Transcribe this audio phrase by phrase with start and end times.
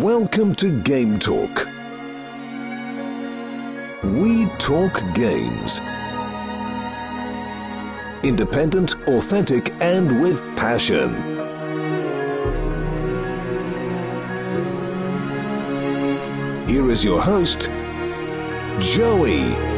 [0.00, 1.66] Welcome to Game Talk.
[4.02, 5.80] We talk games.
[8.22, 11.14] Independent, authentic, and with passion.
[16.68, 17.70] Here is your host,
[18.80, 19.69] Joey.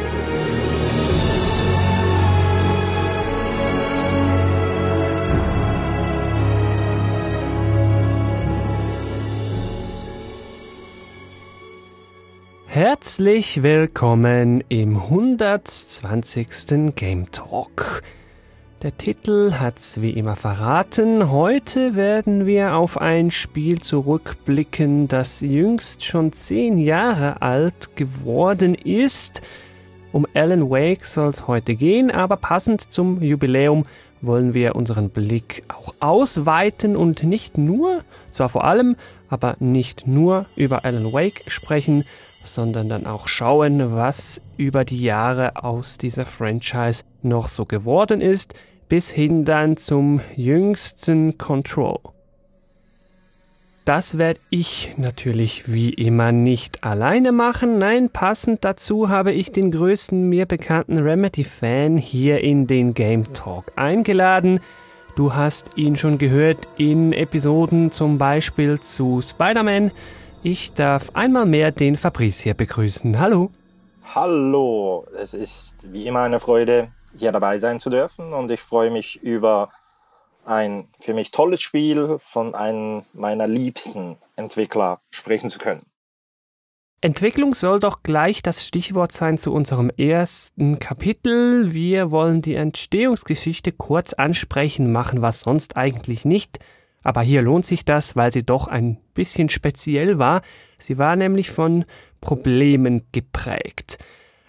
[12.73, 16.95] Herzlich willkommen im 120.
[16.95, 18.01] Game Talk.
[18.81, 21.29] Der Titel hat's wie immer verraten.
[21.29, 29.43] Heute werden wir auf ein Spiel zurückblicken, das jüngst schon zehn Jahre alt geworden ist.
[30.11, 33.83] Um Alan Wake soll es heute gehen, aber passend zum Jubiläum
[34.21, 38.95] wollen wir unseren Blick auch ausweiten und nicht nur, zwar vor allem,
[39.29, 42.03] aber nicht nur über Alan Wake sprechen,
[42.43, 48.53] sondern dann auch schauen, was über die Jahre aus dieser Franchise noch so geworden ist,
[48.89, 51.99] bis hin dann zum jüngsten Control.
[53.85, 57.79] Das werde ich natürlich wie immer nicht alleine machen.
[57.79, 63.73] Nein, passend dazu habe ich den größten mir bekannten Remedy-Fan hier in den Game Talk
[63.75, 64.61] eingeladen.
[65.15, 69.91] Du hast ihn schon gehört in Episoden zum Beispiel zu Spider-Man,
[70.43, 73.19] ich darf einmal mehr den Fabrice hier begrüßen.
[73.19, 73.51] Hallo.
[74.03, 78.91] Hallo, es ist wie immer eine Freude, hier dabei sein zu dürfen und ich freue
[78.91, 79.69] mich über
[80.45, 85.85] ein für mich tolles Spiel von einem meiner liebsten Entwickler sprechen zu können.
[86.99, 91.73] Entwicklung soll doch gleich das Stichwort sein zu unserem ersten Kapitel.
[91.73, 96.59] Wir wollen die Entstehungsgeschichte kurz ansprechen, machen was sonst eigentlich nicht.
[97.03, 100.41] Aber hier lohnt sich das, weil sie doch ein bisschen speziell war.
[100.77, 101.85] Sie war nämlich von
[102.21, 103.97] Problemen geprägt.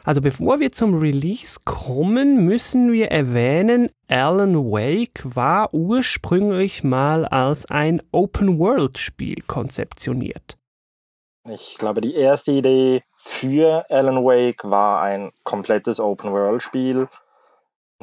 [0.05, 7.71] Also bevor wir zum Release kommen, müssen wir erwähnen, Alan Wake war ursprünglich mal als
[7.71, 10.59] ein Open-World-Spiel konzeptioniert.
[11.49, 17.09] Ich glaube, die erste Idee für Alan Wake war ein komplettes Open-World-Spiel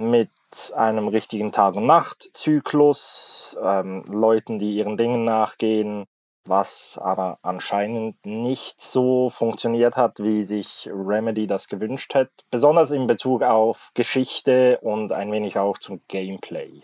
[0.09, 0.29] mit
[0.75, 6.05] einem richtigen Tag- und Nacht-Zyklus, ähm, Leuten, die ihren Dingen nachgehen,
[6.45, 13.07] was aber anscheinend nicht so funktioniert hat, wie sich Remedy das gewünscht hat, besonders in
[13.07, 16.81] Bezug auf Geschichte und ein wenig auch zum Gameplay.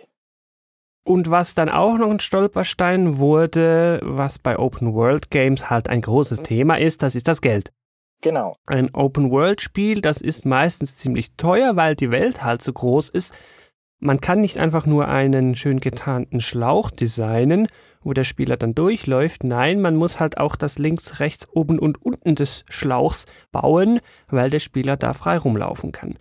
[1.03, 6.01] Und was dann auch noch ein Stolperstein wurde, was bei Open World Games halt ein
[6.01, 7.71] großes Thema ist, das ist das Geld.
[8.21, 8.55] Genau.
[8.65, 13.35] Ein Open-World-Spiel, das ist meistens ziemlich teuer, weil die Welt halt so groß ist.
[13.99, 17.67] Man kann nicht einfach nur einen schön getarnten Schlauch designen,
[18.01, 19.43] wo der Spieler dann durchläuft.
[19.43, 24.49] Nein, man muss halt auch das links, rechts, oben und unten des Schlauchs bauen, weil
[24.49, 26.17] der Spieler da frei rumlaufen kann.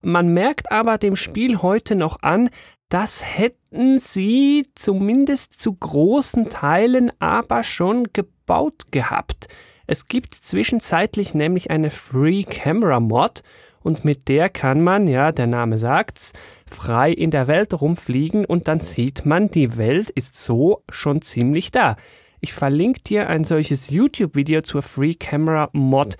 [0.00, 2.50] Man merkt aber dem Spiel heute noch an,
[2.88, 9.48] das hätten sie zumindest zu großen Teilen aber schon gebaut gehabt.
[9.92, 13.42] Es gibt zwischenzeitlich nämlich eine Free Camera Mod
[13.82, 16.32] und mit der kann man, ja, der Name sagt's,
[16.64, 21.72] frei in der Welt rumfliegen und dann sieht man, die Welt ist so schon ziemlich
[21.72, 21.96] da.
[22.40, 26.16] Ich verlinke dir ein solches YouTube-Video zur Free Camera Mod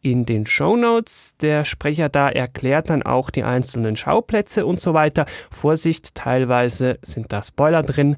[0.00, 1.36] in den Show Notes.
[1.38, 5.26] Der Sprecher da erklärt dann auch die einzelnen Schauplätze und so weiter.
[5.50, 8.16] Vorsicht, teilweise sind da Spoiler drin.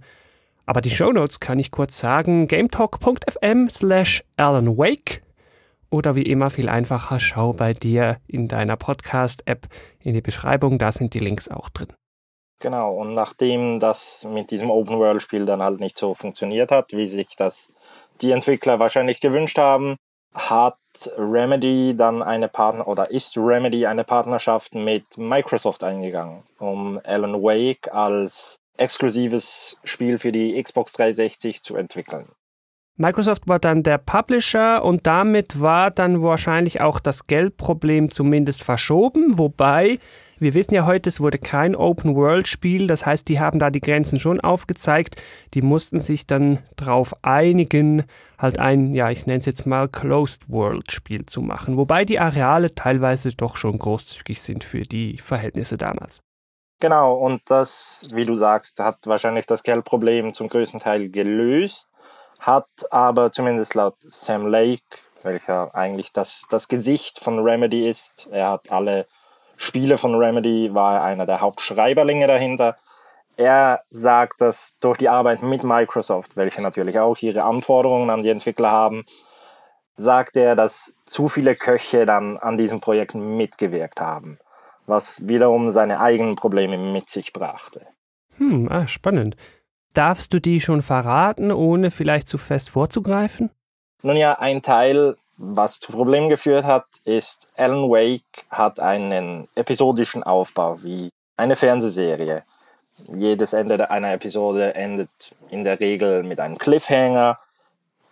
[0.70, 5.24] Aber die Shownotes kann ich kurz sagen, gametalk.fm slash Alan Wake.
[5.90, 9.66] Oder wie immer viel einfacher, schau bei dir in deiner Podcast-App
[9.98, 11.88] in die Beschreibung, da sind die Links auch drin.
[12.60, 17.34] Genau, und nachdem das mit diesem Open-World-Spiel dann halt nicht so funktioniert hat, wie sich
[17.36, 17.72] das
[18.20, 19.96] die Entwickler wahrscheinlich gewünscht haben,
[20.32, 20.78] hat
[21.18, 27.92] Remedy dann eine Partner oder ist Remedy eine Partnerschaft mit Microsoft eingegangen, um Alan Wake
[27.92, 32.28] als exklusives Spiel für die Xbox 360 zu entwickeln.
[32.96, 39.38] Microsoft war dann der Publisher und damit war dann wahrscheinlich auch das Geldproblem zumindest verschoben,
[39.38, 39.98] wobei
[40.40, 44.18] wir wissen ja heute, es wurde kein Open-World-Spiel, das heißt, die haben da die Grenzen
[44.18, 45.16] schon aufgezeigt.
[45.52, 48.04] Die mussten sich dann darauf einigen,
[48.38, 53.36] halt ein, ja, ich nenne es jetzt mal Closed-World-Spiel zu machen, wobei die Areale teilweise
[53.36, 56.22] doch schon großzügig sind für die Verhältnisse damals.
[56.80, 61.90] Genau, und das, wie du sagst, hat wahrscheinlich das Geldproblem zum größten Teil gelöst,
[62.38, 64.82] hat aber zumindest laut Sam Lake,
[65.22, 69.06] welcher eigentlich das, das Gesicht von Remedy ist, er hat alle
[69.58, 72.78] Spiele von Remedy, war einer der Hauptschreiberlinge dahinter.
[73.36, 78.30] Er sagt, dass durch die Arbeit mit Microsoft, welche natürlich auch ihre Anforderungen an die
[78.30, 79.04] Entwickler haben,
[79.98, 84.38] sagt er, dass zu viele Köche dann an diesem Projekt mitgewirkt haben,
[84.90, 87.86] was wiederum seine eigenen Probleme mit sich brachte.
[88.36, 89.36] Hm, ah, spannend.
[89.94, 93.50] Darfst du die schon verraten, ohne vielleicht zu fest vorzugreifen?
[94.02, 100.22] Nun ja, ein Teil, was zu Problemen geführt hat, ist, Alan Wake hat einen episodischen
[100.22, 102.44] Aufbau wie eine Fernsehserie.
[103.14, 107.38] Jedes Ende einer Episode endet in der Regel mit einem Cliffhanger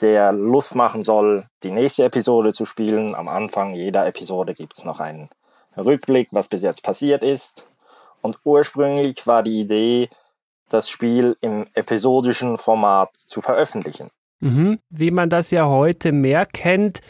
[0.01, 3.15] der Lust machen soll, die nächste Episode zu spielen.
[3.15, 5.29] Am Anfang jeder Episode gibt es noch einen
[5.79, 7.67] Rückblick, was bis jetzt passiert ist.
[8.21, 10.09] Und ursprünglich war die Idee,
[10.69, 14.11] das Spiel im episodischen Format zu veröffentlichen.
[14.41, 14.81] Mhm.
[14.91, 17.01] Wie man das ja heute mehr kennt,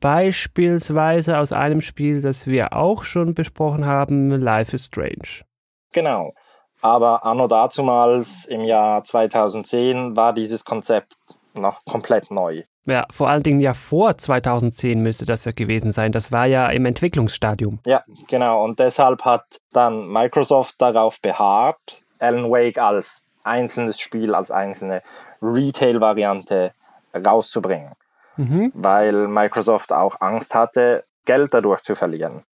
[0.00, 5.44] beispielsweise aus einem Spiel, das wir auch schon besprochen haben, Life is Strange.
[5.92, 6.32] Genau.
[6.80, 11.16] Aber anno dazumals im Jahr 2010 war dieses Konzept
[11.54, 12.62] noch komplett neu.
[12.84, 16.10] Ja, vor allen Dingen ja vor 2010 müsste das ja gewesen sein.
[16.10, 17.80] Das war ja im Entwicklungsstadium.
[17.84, 18.64] Ja, genau.
[18.64, 25.02] Und deshalb hat dann Microsoft darauf beharrt, Alan Wake als einzelnes Spiel, als einzelne
[25.42, 26.72] Retail-Variante
[27.14, 27.92] rauszubringen.
[28.36, 28.72] Mhm.
[28.74, 32.44] Weil Microsoft auch Angst hatte, Geld dadurch zu verlieren.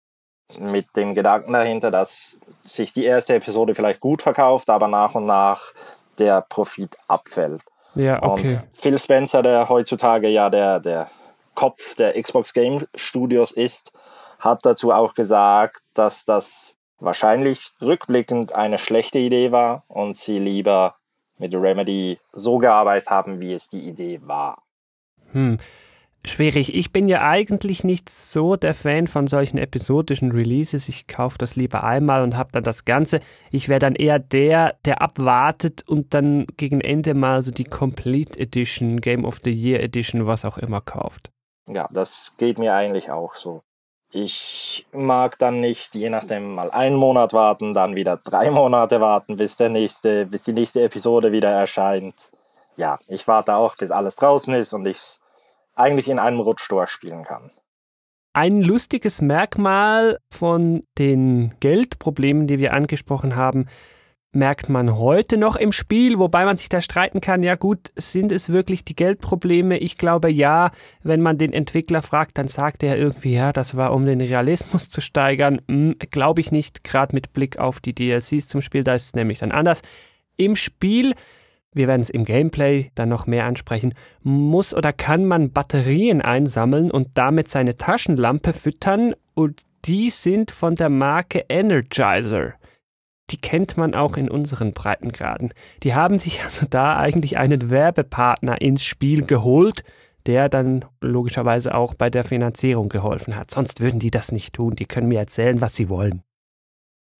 [0.59, 5.27] Mit dem Gedanken dahinter, dass sich die erste Episode vielleicht gut verkauft, aber nach und
[5.27, 5.73] nach
[6.19, 7.63] der Profit abfällt.
[7.95, 8.57] Ja, okay.
[8.57, 11.11] Und Phil Spencer, der heutzutage ja der, der
[11.55, 13.93] Kopf der Xbox Game Studios ist,
[14.39, 20.97] hat dazu auch gesagt, dass das wahrscheinlich rückblickend eine schlechte Idee war und sie lieber
[21.39, 24.63] mit Remedy so gearbeitet haben, wie es die Idee war.
[25.33, 25.59] Hm
[26.25, 26.75] schwierig.
[26.75, 30.89] Ich bin ja eigentlich nicht so der Fan von solchen episodischen Releases.
[30.89, 33.21] Ich kaufe das lieber einmal und habe dann das Ganze.
[33.51, 38.39] Ich wäre dann eher der, der abwartet und dann gegen Ende mal so die Complete
[38.39, 41.31] Edition, Game of the Year Edition, was auch immer kauft.
[41.69, 43.63] Ja, das geht mir eigentlich auch so.
[44.11, 49.37] Ich mag dann nicht, je nachdem, mal einen Monat warten, dann wieder drei Monate warten,
[49.37, 52.31] bis der nächste, bis die nächste Episode wieder erscheint.
[52.77, 55.19] Ja, ich warte auch, bis alles draußen ist und ich
[55.75, 57.51] eigentlich in einem Rutsch durchspielen kann.
[58.33, 63.67] Ein lustiges Merkmal von den Geldproblemen, die wir angesprochen haben,
[64.35, 68.33] merkt man heute noch im Spiel, wobei man sich da streiten kann, ja gut, sind
[68.33, 69.79] es wirklich die Geldprobleme?
[69.79, 70.73] Ich glaube ja,
[71.03, 74.89] wenn man den Entwickler fragt, dann sagt er irgendwie, ja, das war um den Realismus
[74.89, 75.61] zu steigern.
[75.69, 79.15] Hm, glaube ich nicht, gerade mit Blick auf die DLCs zum Spiel, da ist es
[79.15, 79.83] nämlich dann anders.
[80.37, 81.15] Im Spiel
[81.75, 86.91] wir werden es im Gameplay dann noch mehr ansprechen, muss oder kann man Batterien einsammeln
[86.91, 92.55] und damit seine Taschenlampe füttern und die sind von der Marke Energizer.
[93.31, 95.53] Die kennt man auch in unseren Breitengraden.
[95.83, 99.85] Die haben sich also da eigentlich einen Werbepartner ins Spiel geholt,
[100.27, 103.51] der dann logischerweise auch bei der Finanzierung geholfen hat.
[103.51, 104.75] Sonst würden die das nicht tun.
[104.75, 106.23] Die können mir erzählen, was sie wollen.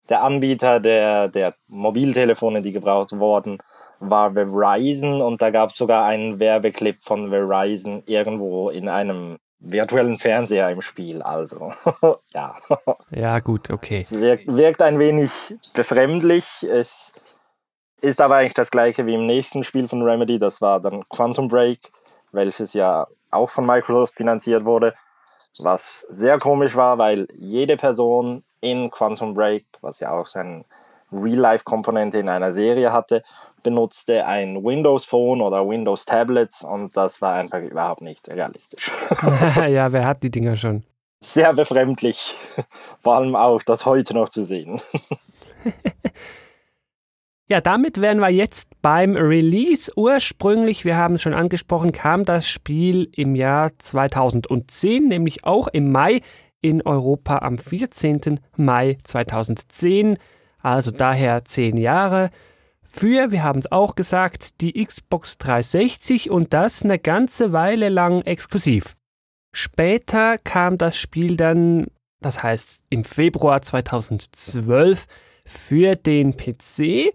[0.09, 3.59] Der Anbieter der, der Mobiltelefone, die gebraucht wurden,
[4.11, 10.19] war Verizon und da gab es sogar einen Werbeclip von Verizon irgendwo in einem virtuellen
[10.19, 11.23] Fernseher im Spiel.
[11.23, 11.73] Also,
[12.35, 12.57] ja.
[13.11, 14.01] Ja, gut, okay.
[14.01, 15.31] Es wirkt, wirkt ein wenig
[15.73, 16.63] befremdlich.
[16.63, 17.13] Es
[18.01, 20.39] ist aber eigentlich das gleiche wie im nächsten Spiel von Remedy.
[20.39, 21.91] Das war dann Quantum Break,
[22.33, 24.95] welches ja auch von Microsoft finanziert wurde.
[25.59, 30.65] Was sehr komisch war, weil jede Person in Quantum Break, was ja auch seine
[31.15, 33.23] Real-Life-Komponente in einer Serie hatte,
[33.63, 38.93] benutzte ein Windows Phone oder Windows Tablets und das war einfach überhaupt nicht realistisch.
[39.69, 40.85] ja, wer hat die Dinger schon?
[41.23, 42.35] Sehr befremdlich.
[43.01, 44.81] Vor allem auch das heute noch zu sehen.
[47.47, 49.93] Ja, damit wären wir jetzt beim Release.
[49.97, 55.93] Ursprünglich, wir haben es schon angesprochen, kam das Spiel im Jahr 2010, nämlich auch im
[55.93, 56.21] Mai
[56.63, 58.41] in Europa am 14.
[58.57, 60.17] Mai 2010,
[60.65, 62.31] also daher zehn Jahre
[62.97, 68.23] für, wir haben es auch gesagt, die Xbox 360 und das eine ganze Weile lang
[68.23, 68.95] exklusiv.
[69.53, 71.89] Später kam das Spiel dann,
[72.21, 75.07] das heißt im Februar 2012,
[75.45, 77.13] für den PC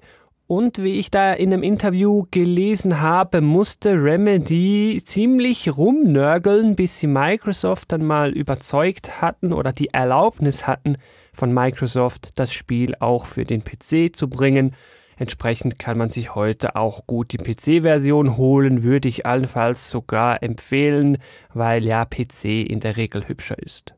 [0.47, 7.07] und wie ich da in einem Interview gelesen habe, musste Remedy ziemlich rumnörgeln, bis sie
[7.07, 10.97] Microsoft dann mal überzeugt hatten oder die Erlaubnis hatten
[11.33, 14.75] von Microsoft, das Spiel auch für den PC zu bringen.
[15.17, 21.17] Entsprechend kann man sich heute auch gut die PC-Version holen, würde ich allenfalls sogar empfehlen,
[21.53, 23.95] weil ja PC in der Regel hübscher ist.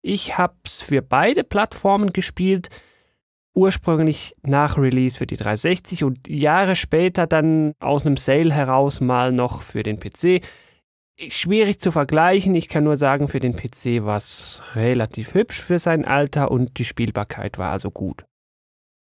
[0.00, 2.68] Ich hab's für beide Plattformen gespielt.
[3.54, 9.30] ursprünglich nach Release für die 360 und Jahre später dann aus einem Sale heraus mal
[9.30, 10.42] noch für den PC.
[11.28, 15.78] Schwierig zu vergleichen, ich kann nur sagen, für den PC war es relativ hübsch für
[15.78, 18.24] sein Alter und die Spielbarkeit war also gut.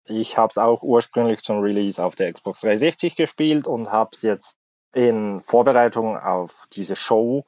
[0.05, 4.23] Ich habe es auch ursprünglich zum Release auf der Xbox 360 gespielt und habe es
[4.23, 4.57] jetzt
[4.93, 7.45] in Vorbereitung auf diese Show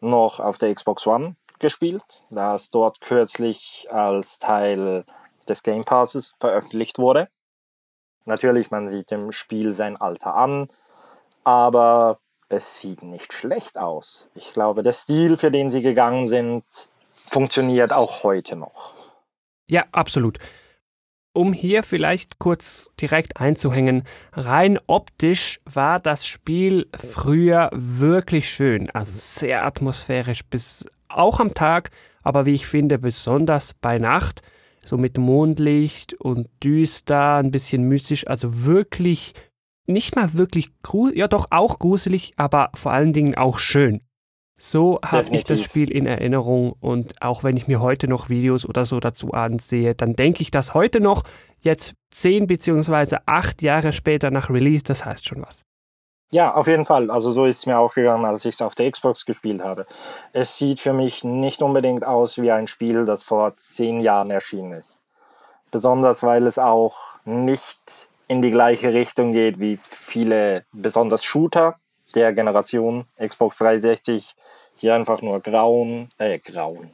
[0.00, 5.04] noch auf der Xbox One gespielt, da es dort kürzlich als Teil
[5.48, 7.28] des Game Passes veröffentlicht wurde.
[8.24, 10.68] Natürlich, man sieht dem Spiel sein Alter an,
[11.44, 12.18] aber
[12.52, 14.28] es sieht nicht schlecht aus.
[14.34, 16.64] Ich glaube, der Stil, für den sie gegangen sind,
[17.26, 18.94] funktioniert auch heute noch.
[19.68, 20.38] Ja, absolut.
[21.34, 29.12] Um hier vielleicht kurz direkt einzuhängen, rein optisch war das Spiel früher wirklich schön, also
[29.14, 31.90] sehr atmosphärisch bis auch am Tag,
[32.22, 34.42] aber wie ich finde, besonders bei Nacht
[34.84, 39.32] so mit Mondlicht und düster, ein bisschen mystisch, also wirklich
[39.86, 44.02] nicht mal wirklich gruselig, ja doch auch gruselig, aber vor allen Dingen auch schön.
[44.58, 48.64] So habe ich das Spiel in Erinnerung und auch wenn ich mir heute noch Videos
[48.64, 51.24] oder so dazu ansehe, dann denke ich das heute noch,
[51.60, 55.62] jetzt zehn beziehungsweise acht Jahre später nach Release, das heißt schon was.
[56.30, 57.10] Ja, auf jeden Fall.
[57.10, 59.86] Also so ist es mir auch gegangen, als ich es auf der Xbox gespielt habe.
[60.32, 64.72] Es sieht für mich nicht unbedingt aus wie ein Spiel, das vor zehn Jahren erschienen
[64.72, 64.98] ist.
[65.70, 71.76] Besonders weil es auch nicht in die gleiche Richtung geht wie viele besonders Shooter
[72.14, 74.34] der Generation Xbox 360,
[74.80, 76.90] die einfach nur grauen, äh, grauen.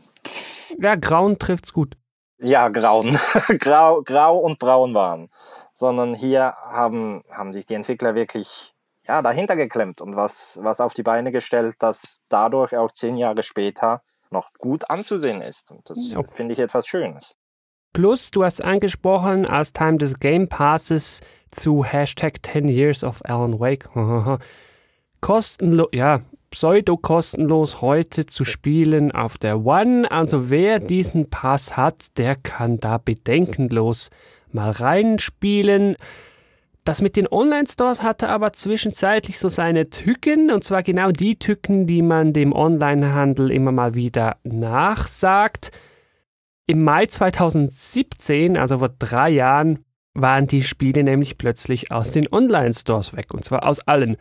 [0.78, 1.96] Ja, grauen trifft's gut.
[2.38, 3.18] Ja, grauen.
[3.58, 5.30] grau, grau und braun waren.
[5.72, 8.74] Sondern hier haben, haben sich die Entwickler wirklich
[9.06, 13.42] ja, dahinter geklemmt und was, was auf die Beine gestellt, dass dadurch auch zehn Jahre
[13.42, 15.70] später noch gut anzusehen ist.
[15.70, 16.22] Und das ja.
[16.22, 17.36] finde ich etwas Schönes.
[17.92, 23.58] Plus, du hast angesprochen, als Time des Game Passes zu Hashtag 10 Years of Alan
[23.58, 23.88] Wake.
[25.20, 30.10] Kostenlos, ja, pseudo-kostenlos heute zu spielen auf der One.
[30.10, 34.10] Also wer diesen Pass hat, der kann da bedenkenlos
[34.52, 35.96] mal reinspielen.
[36.84, 41.86] Das mit den Online-Stores hatte aber zwischenzeitlich so seine Tücken, und zwar genau die Tücken,
[41.86, 45.70] die man dem Online-Handel immer mal wieder nachsagt.
[46.70, 53.16] Im Mai 2017, also vor drei Jahren, waren die Spiele nämlich plötzlich aus den Online-Stores
[53.16, 54.18] weg, und zwar aus allen,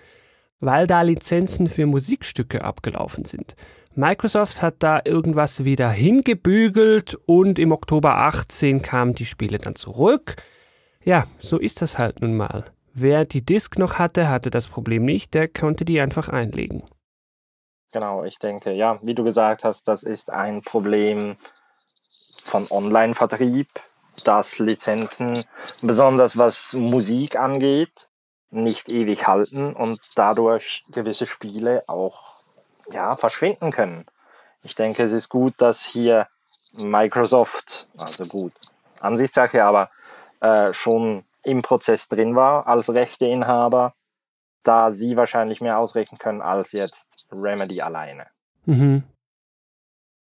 [0.61, 3.57] weil da Lizenzen für Musikstücke abgelaufen sind.
[3.95, 10.37] Microsoft hat da irgendwas wieder hingebügelt und im Oktober 18 kamen die Spiele dann zurück.
[11.03, 12.63] Ja, so ist das halt nun mal.
[12.93, 16.83] Wer die Disk noch hatte, hatte das Problem nicht, der konnte die einfach einlegen.
[17.91, 21.35] Genau, ich denke, ja, wie du gesagt hast, das ist ein Problem
[22.47, 23.67] von Online-Vertrieb,
[24.23, 25.43] dass Lizenzen,
[25.81, 28.09] besonders was Musik angeht,
[28.49, 32.37] nicht ewig halten und dadurch gewisse Spiele auch
[32.91, 34.05] ja, verschwinden können.
[34.63, 36.27] Ich denke, es ist gut, dass hier
[36.71, 38.53] Microsoft, also gut,
[38.99, 39.89] Ansichtssache, aber
[40.39, 43.93] äh, schon im Prozess drin war als Rechteinhaber,
[44.63, 48.27] da sie wahrscheinlich mehr ausrechnen können als jetzt Remedy alleine.
[48.65, 49.03] Mhm.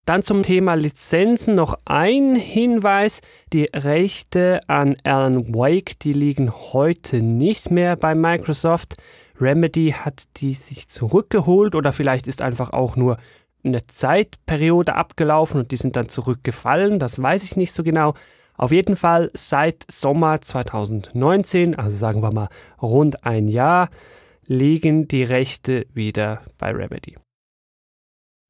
[0.05, 3.22] Dann zum Thema Lizenzen noch ein Hinweis.
[3.53, 8.96] Die Rechte an Alan Wake, die liegen heute nicht mehr bei Microsoft.
[9.39, 13.17] Remedy hat die sich zurückgeholt oder vielleicht ist einfach auch nur
[13.63, 16.98] eine Zeitperiode abgelaufen und die sind dann zurückgefallen.
[16.98, 18.15] Das weiß ich nicht so genau.
[18.58, 22.50] Auf jeden Fall seit Sommer 2019, also sagen wir mal
[22.81, 23.89] rund ein Jahr,
[24.46, 27.15] liegen die Rechte wieder bei Remedy.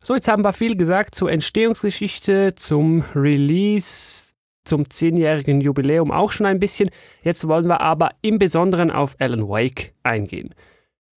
[0.03, 6.47] So, jetzt haben wir viel gesagt zur Entstehungsgeschichte, zum Release, zum zehnjährigen Jubiläum auch schon
[6.47, 6.89] ein bisschen.
[7.21, 10.55] Jetzt wollen wir aber im Besonderen auf Alan Wake eingehen.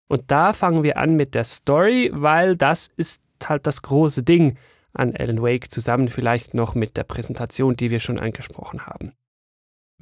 [0.08, 4.58] Und da fangen wir an mit der Story, weil das ist halt das große Ding
[4.92, 9.12] an Alan Wake zusammen vielleicht noch mit der Präsentation, die wir schon angesprochen haben.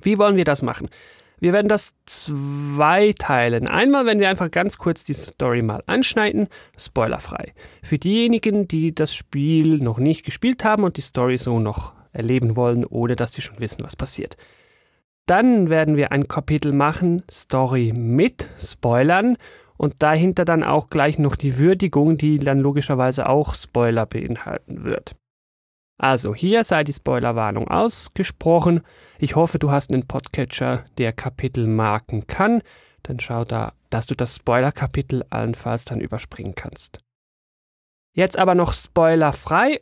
[0.01, 0.89] Wie wollen wir das machen?
[1.43, 3.67] Wir werden das zweiteilen.
[3.67, 6.47] Einmal werden wir einfach ganz kurz die Story mal anschneiden,
[6.79, 7.53] spoilerfrei.
[7.83, 12.55] Für diejenigen, die das Spiel noch nicht gespielt haben und die Story so noch erleben
[12.55, 14.37] wollen, ohne dass sie schon wissen, was passiert.
[15.27, 19.37] Dann werden wir ein Kapitel machen, Story mit Spoilern
[19.77, 25.17] und dahinter dann auch gleich noch die Würdigung, die dann logischerweise auch Spoiler beinhalten wird.
[25.99, 28.83] Also hier sei die Spoilerwarnung ausgesprochen.
[29.19, 32.63] Ich hoffe, du hast einen Podcatcher, der Kapitel marken kann.
[33.03, 36.99] Dann schau da, dass du das Spoiler-Kapitel allenfalls dann überspringen kannst.
[38.15, 39.81] Jetzt aber noch spoilerfrei.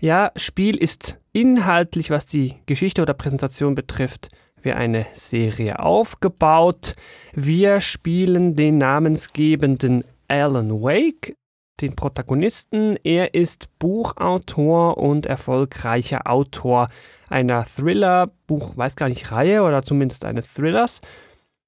[0.00, 4.28] Ja, Spiel ist inhaltlich, was die Geschichte oder Präsentation betrifft,
[4.60, 6.94] wie eine Serie aufgebaut.
[7.32, 11.36] Wir spielen den namensgebenden Alan Wake,
[11.80, 12.96] den Protagonisten.
[13.02, 16.88] Er ist Buchautor und erfolgreicher Autor
[17.28, 21.00] einer Thriller-Buch, weiß gar nicht, Reihe oder zumindest eines Thrillers.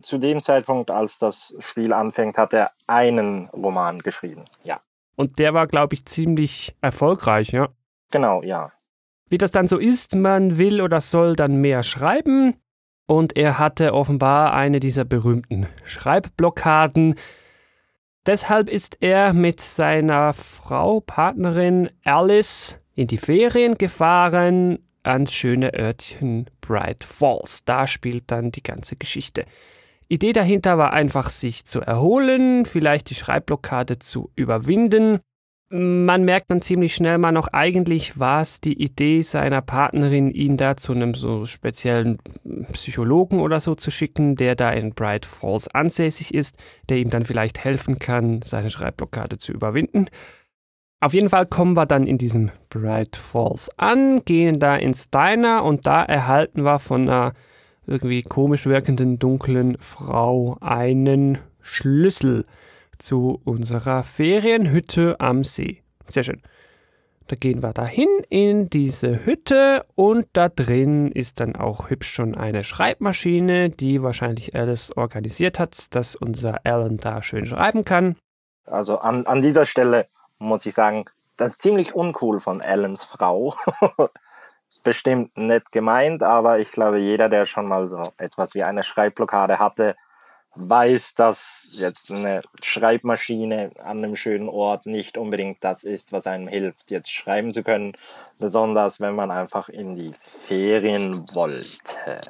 [0.02, 4.80] Zu dem Zeitpunkt, als das Spiel anfängt, hat er einen Roman geschrieben, ja.
[5.16, 7.68] Und der war, glaube ich, ziemlich erfolgreich, ja.
[8.10, 8.72] Genau, ja.
[9.28, 12.56] Wie das dann so ist, man will oder soll dann mehr schreiben.
[13.06, 17.16] Und er hatte offenbar eine dieser berühmten Schreibblockaden.
[18.26, 26.48] Deshalb ist er mit seiner Frau, Partnerin Alice in die Ferien gefahren ans schöne Örtchen
[26.62, 27.66] Bright Falls.
[27.66, 29.44] Da spielt dann die ganze Geschichte.
[30.08, 35.20] Idee dahinter war einfach, sich zu erholen, vielleicht die Schreibblockade zu überwinden.
[35.70, 40.56] Man merkt dann ziemlich schnell mal noch, eigentlich war es die Idee seiner Partnerin, ihn
[40.56, 42.18] da zu einem so speziellen
[42.72, 47.24] Psychologen oder so zu schicken, der da in Bright Falls ansässig ist, der ihm dann
[47.24, 50.10] vielleicht helfen kann, seine Schreibblockade zu überwinden.
[51.00, 55.64] Auf jeden Fall kommen wir dann in diesem Bright Falls an, gehen da ins Diner
[55.64, 57.32] und da erhalten wir von einer
[57.86, 62.44] irgendwie komisch wirkenden dunklen Frau einen Schlüssel
[62.98, 65.82] zu unserer Ferienhütte am See.
[66.06, 66.42] Sehr schön.
[67.26, 72.34] Da gehen wir dahin in diese Hütte und da drin ist dann auch hübsch schon
[72.34, 78.16] eine Schreibmaschine, die wahrscheinlich Alice organisiert hat, dass unser Alan da schön schreiben kann.
[78.66, 80.08] Also an, an dieser Stelle
[80.38, 81.06] muss ich sagen,
[81.38, 83.54] das ist ziemlich uncool von Allens Frau.
[84.82, 89.58] Bestimmt nett gemeint, aber ich glaube, jeder, der schon mal so etwas wie eine Schreibblockade
[89.58, 89.96] hatte,
[90.56, 96.48] weiß, dass jetzt eine Schreibmaschine an einem schönen Ort nicht unbedingt das ist, was einem
[96.48, 97.92] hilft, jetzt schreiben zu können,
[98.38, 100.12] besonders wenn man einfach in die
[100.46, 102.20] Ferien wollte.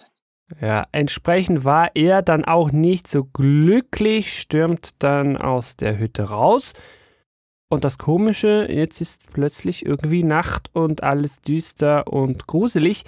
[0.61, 6.75] Ja, entsprechend war er dann auch nicht so glücklich, stürmt dann aus der Hütte raus
[7.75, 13.05] und das Komische, jetzt ist plötzlich irgendwie Nacht und alles düster und gruselig.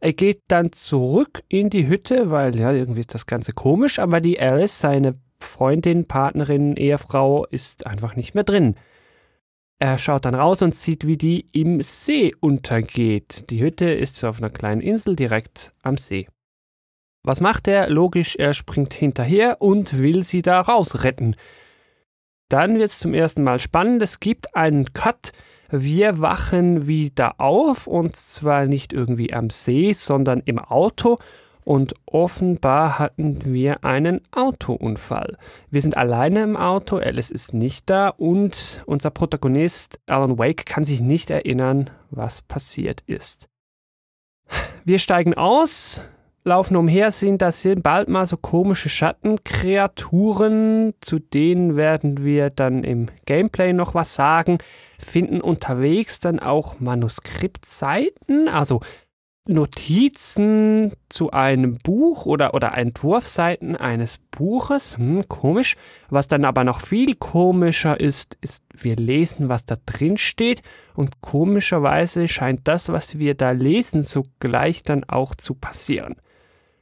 [0.00, 4.20] Er geht dann zurück in die Hütte, weil ja, irgendwie ist das Ganze komisch, aber
[4.20, 8.76] die Alice, seine Freundin, Partnerin, Ehefrau, ist einfach nicht mehr drin.
[9.78, 13.50] Er schaut dann raus und sieht, wie die im See untergeht.
[13.50, 16.28] Die Hütte ist auf einer kleinen Insel direkt am See.
[17.22, 17.88] Was macht er?
[17.88, 21.36] Logisch, er springt hinterher und will sie da rausretten.
[22.50, 24.02] Dann wird es zum ersten Mal spannend.
[24.02, 25.32] Es gibt einen Cut.
[25.70, 31.18] Wir wachen wieder auf und zwar nicht irgendwie am See, sondern im Auto.
[31.62, 35.36] Und offenbar hatten wir einen Autounfall.
[35.70, 40.84] Wir sind alleine im Auto, Alice ist nicht da und unser Protagonist Alan Wake kann
[40.84, 43.48] sich nicht erinnern, was passiert ist.
[44.84, 46.02] Wir steigen aus,
[46.44, 52.84] laufen umher, sind das sind bald mal so komische Schattenkreaturen, zu denen werden wir dann
[52.84, 54.58] im Gameplay noch was sagen,
[54.98, 58.80] finden unterwegs dann auch Manuskriptseiten, also
[59.48, 64.96] Notizen zu einem Buch oder, oder Entwurfseiten eines Buches.
[64.96, 65.76] Hm, komisch.
[66.08, 70.62] Was dann aber noch viel komischer ist, ist, wir lesen, was da drin steht.
[70.94, 76.16] Und komischerweise scheint das, was wir da lesen, sogleich dann auch zu passieren.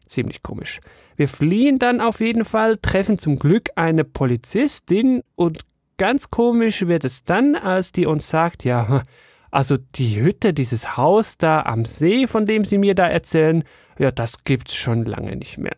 [0.09, 0.81] Ziemlich komisch.
[1.17, 5.61] Wir fliehen dann auf jeden Fall, treffen zum Glück eine Polizistin und
[5.97, 9.03] ganz komisch wird es dann, als die uns sagt, ja,
[9.51, 13.65] also die Hütte, dieses Haus da am See, von dem sie mir da erzählen,
[13.99, 15.77] ja, das gibt's schon lange nicht mehr.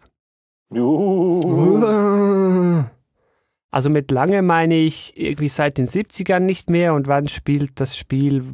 [0.72, 1.80] Uh.
[3.70, 7.96] Also mit lange meine ich irgendwie seit den 70ern nicht mehr und wann spielt das
[7.96, 8.44] Spiel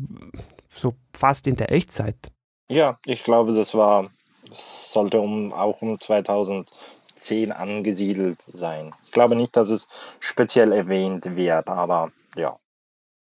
[0.66, 2.30] so fast in der Echtzeit?
[2.68, 4.10] Ja, ich glaube, das war
[4.52, 8.90] sollte um, auch um 2010 angesiedelt sein.
[9.04, 9.88] Ich glaube nicht, dass es
[10.20, 12.59] speziell erwähnt wird, aber ja.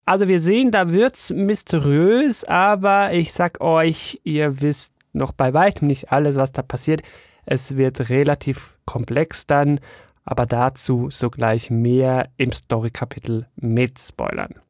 [0.06, 5.88] Also wir sehen, da wird's mysteriös, aber ich sag euch, ihr wisst noch bei weitem
[5.88, 7.02] nicht alles, was da passiert.
[7.46, 9.80] Es wird relativ komplex dann,
[10.24, 14.65] aber dazu sogleich mehr im Story-Kapitel mit Spoilern.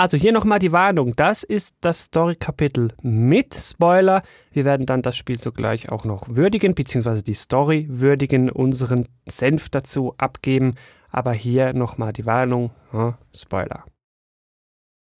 [0.00, 1.14] Also hier nochmal die Warnung.
[1.14, 4.22] Das ist das Story-Kapitel mit Spoiler.
[4.50, 9.68] Wir werden dann das Spiel sogleich auch noch würdigen, beziehungsweise die Story würdigen, unseren Senf
[9.68, 10.76] dazu abgeben.
[11.10, 12.70] Aber hier nochmal die Warnung.
[12.92, 13.84] Hm, Spoiler.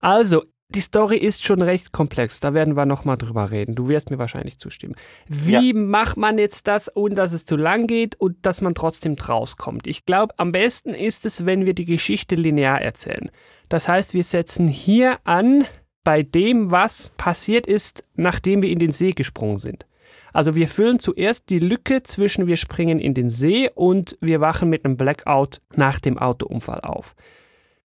[0.01, 2.41] Also, die Story ist schon recht komplex.
[2.41, 3.75] Da werden wir nochmal drüber reden.
[3.75, 4.95] Du wirst mir wahrscheinlich zustimmen.
[5.29, 5.79] Wie ja.
[5.79, 9.87] macht man jetzt das, ohne dass es zu lang geht und dass man trotzdem rauskommt?
[9.87, 13.31] Ich glaube, am besten ist es, wenn wir die Geschichte linear erzählen.
[13.71, 15.65] Das heißt, wir setzen hier an
[16.05, 19.87] bei dem, was passiert ist, nachdem wir in den See gesprungen sind.
[20.33, 24.69] Also wir füllen zuerst die Lücke zwischen wir springen in den See und wir wachen
[24.69, 27.15] mit einem Blackout nach dem Autounfall auf.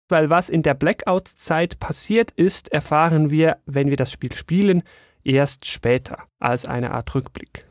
[0.08, 4.84] Weil was in der Blackout-Zeit passiert ist, erfahren wir, wenn wir das Spiel spielen,
[5.24, 7.66] erst später als eine Art Rückblick.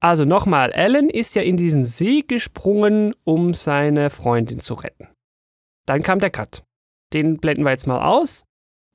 [0.00, 5.08] Also nochmal, Alan ist ja in diesen See gesprungen, um seine Freundin zu retten.
[5.86, 6.64] Dann kam der Cut.
[7.14, 8.44] Den blenden wir jetzt mal aus.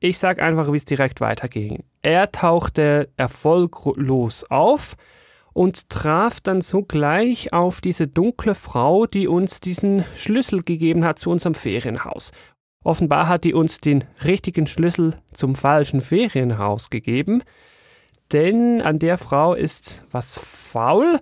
[0.01, 1.83] Ich sag einfach, wie es direkt weiterging.
[2.01, 4.95] Er tauchte erfolglos auf
[5.53, 11.31] und traf dann sogleich auf diese dunkle Frau, die uns diesen Schlüssel gegeben hat zu
[11.31, 12.31] unserem Ferienhaus.
[12.83, 17.43] Offenbar hat die uns den richtigen Schlüssel zum falschen Ferienhaus gegeben,
[18.31, 21.19] denn an der Frau ist was faul.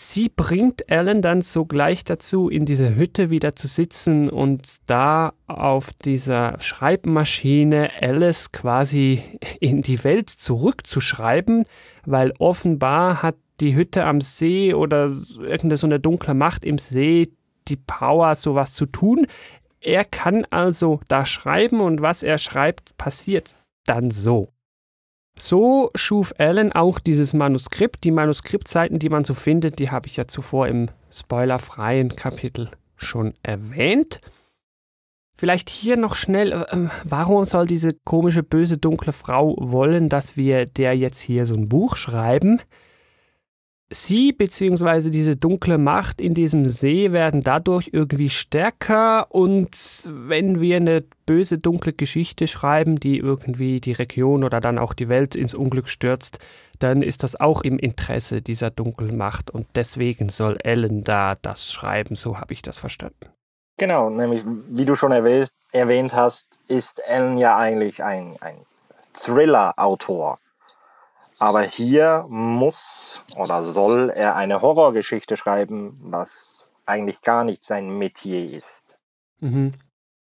[0.00, 5.90] Sie bringt Alan dann sogleich dazu, in dieser Hütte wieder zu sitzen und da auf
[6.04, 9.22] dieser Schreibmaschine Alice quasi
[9.60, 11.64] in die Welt zurückzuschreiben,
[12.06, 17.32] weil offenbar hat die Hütte am See oder irgendeine so eine dunkle Macht im See
[17.66, 19.26] die Power, sowas zu tun.
[19.80, 24.52] Er kann also da schreiben und was er schreibt, passiert dann so.
[25.38, 28.02] So schuf Allen auch dieses Manuskript.
[28.02, 33.34] Die Manuskriptseiten, die man so findet, die habe ich ja zuvor im spoilerfreien Kapitel schon
[33.42, 34.20] erwähnt.
[35.36, 40.66] Vielleicht hier noch schnell, äh, warum soll diese komische, böse, dunkle Frau wollen, dass wir
[40.66, 42.60] der jetzt hier so ein Buch schreiben?
[43.90, 45.08] Sie bzw.
[45.08, 49.70] diese dunkle Macht in diesem See werden dadurch irgendwie stärker und
[50.06, 55.08] wenn wir eine böse, dunkle Geschichte schreiben, die irgendwie die Region oder dann auch die
[55.08, 56.38] Welt ins Unglück stürzt,
[56.78, 61.72] dann ist das auch im Interesse dieser dunklen Macht und deswegen soll Ellen da das
[61.72, 63.30] schreiben, so habe ich das verstanden.
[63.78, 68.56] Genau, nämlich wie du schon erwähnt, erwähnt hast, ist Ellen ja eigentlich ein, ein
[69.14, 70.38] Thriller-Autor.
[71.38, 78.50] Aber hier muss oder soll er eine Horrorgeschichte schreiben, was eigentlich gar nicht sein Metier
[78.50, 78.98] ist.
[79.40, 79.74] Mhm.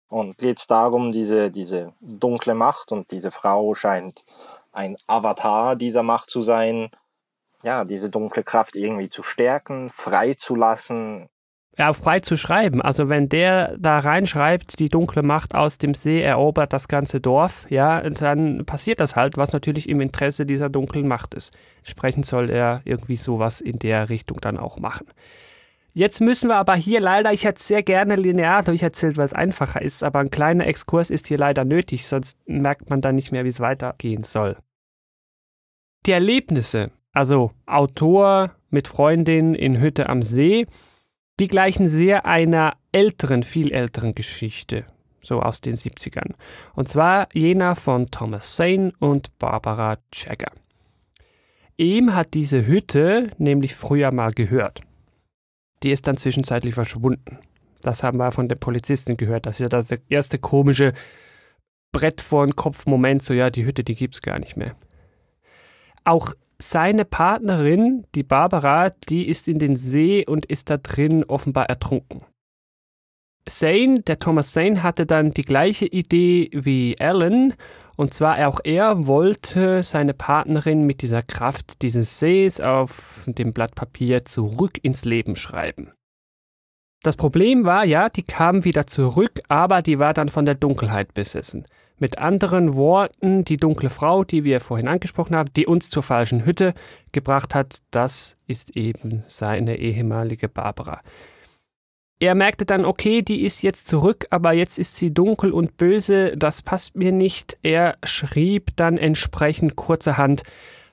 [0.08, 4.24] Und geht es darum, diese, diese dunkle Macht und diese Frau scheint
[4.72, 6.90] ein Avatar dieser Macht zu sein,
[7.62, 11.28] ja, diese dunkle Kraft irgendwie zu stärken, freizulassen,
[11.78, 12.82] ja, frei zu schreiben.
[12.82, 17.66] Also wenn der da reinschreibt, die dunkle Macht aus dem See erobert das ganze Dorf,
[17.70, 21.56] ja, dann passiert das halt, was natürlich im Interesse dieser dunklen Macht ist.
[21.78, 25.06] Entsprechend soll er irgendwie sowas in der Richtung dann auch machen.
[25.92, 29.82] Jetzt müssen wir aber hier leider, ich hätte sehr gerne linear durcherzählt, weil es einfacher
[29.82, 33.44] ist, aber ein kleiner Exkurs ist hier leider nötig, sonst merkt man dann nicht mehr,
[33.44, 34.56] wie es weitergehen soll.
[36.06, 40.66] Die Erlebnisse, also Autor mit Freundin in Hütte am See,
[41.40, 44.84] die gleichen sehr einer älteren, viel älteren Geschichte,
[45.22, 46.34] so aus den 70ern.
[46.74, 50.52] Und zwar jener von Thomas Zane und Barbara Jagger.
[51.78, 54.82] Ihm hat diese Hütte nämlich früher mal gehört.
[55.82, 57.38] Die ist dann zwischenzeitlich verschwunden.
[57.80, 59.46] Das haben wir von der Polizistin gehört.
[59.46, 60.92] Das ist ja das erste komische
[61.90, 64.76] Brett vor den Kopf Moment, so ja, die Hütte, die gibt's gar nicht mehr.
[66.04, 71.66] Auch seine Partnerin, die Barbara, die ist in den See und ist da drin offenbar
[71.68, 72.22] ertrunken.
[73.48, 77.54] Zane, der Thomas Zane, hatte dann die gleiche Idee wie Alan,
[77.96, 83.74] und zwar auch er wollte seine Partnerin mit dieser Kraft dieses Sees auf dem Blatt
[83.74, 85.92] Papier zurück ins Leben schreiben.
[87.02, 91.14] Das Problem war, ja, die kam wieder zurück, aber die war dann von der Dunkelheit
[91.14, 91.64] besessen.
[92.00, 96.46] Mit anderen Worten, die dunkle Frau, die wir vorhin angesprochen haben, die uns zur falschen
[96.46, 96.72] Hütte
[97.12, 101.02] gebracht hat, das ist eben seine ehemalige Barbara.
[102.18, 106.36] Er merkte dann, okay, die ist jetzt zurück, aber jetzt ist sie dunkel und böse,
[106.38, 107.58] das passt mir nicht.
[107.62, 110.42] Er schrieb dann entsprechend kurzerhand,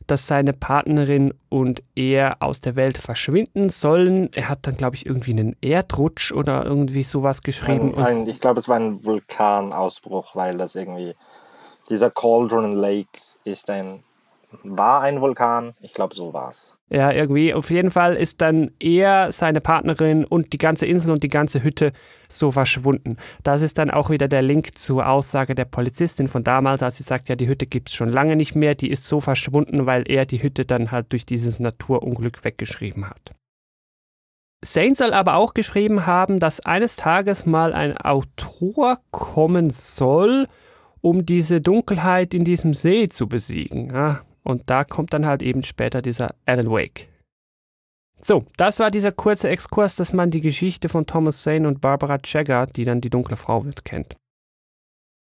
[0.07, 4.31] dass seine Partnerin und er aus der Welt verschwinden sollen.
[4.33, 7.95] Er hat dann, glaube ich, irgendwie einen Erdrutsch oder irgendwie sowas geschrieben.
[7.95, 11.15] Ein, ein, ich glaube, es war ein Vulkanausbruch, weil das irgendwie
[11.89, 14.03] dieser Cauldron Lake ist ein
[14.63, 15.73] war ein Vulkan.
[15.81, 16.77] Ich glaube, so war es.
[16.89, 17.53] Ja, irgendwie.
[17.53, 21.63] Auf jeden Fall ist dann er, seine Partnerin und die ganze Insel und die ganze
[21.63, 21.91] Hütte
[22.29, 23.17] so verschwunden.
[23.43, 27.03] Das ist dann auch wieder der Link zur Aussage der Polizistin von damals, als sie
[27.03, 28.75] sagt, ja, die Hütte gibt es schon lange nicht mehr.
[28.75, 33.33] Die ist so verschwunden, weil er die Hütte dann halt durch dieses Naturunglück weggeschrieben hat.
[34.63, 40.47] Zane soll aber auch geschrieben haben, dass eines Tages mal ein Autor kommen soll,
[41.01, 43.91] um diese Dunkelheit in diesem See zu besiegen.
[43.93, 47.07] Ja, und da kommt dann halt eben später dieser Alan Wake.
[48.19, 52.17] So, das war dieser kurze Exkurs, dass man die Geschichte von Thomas Zane und Barbara
[52.23, 54.15] Jagger, die dann die dunkle Frau wird, kennt.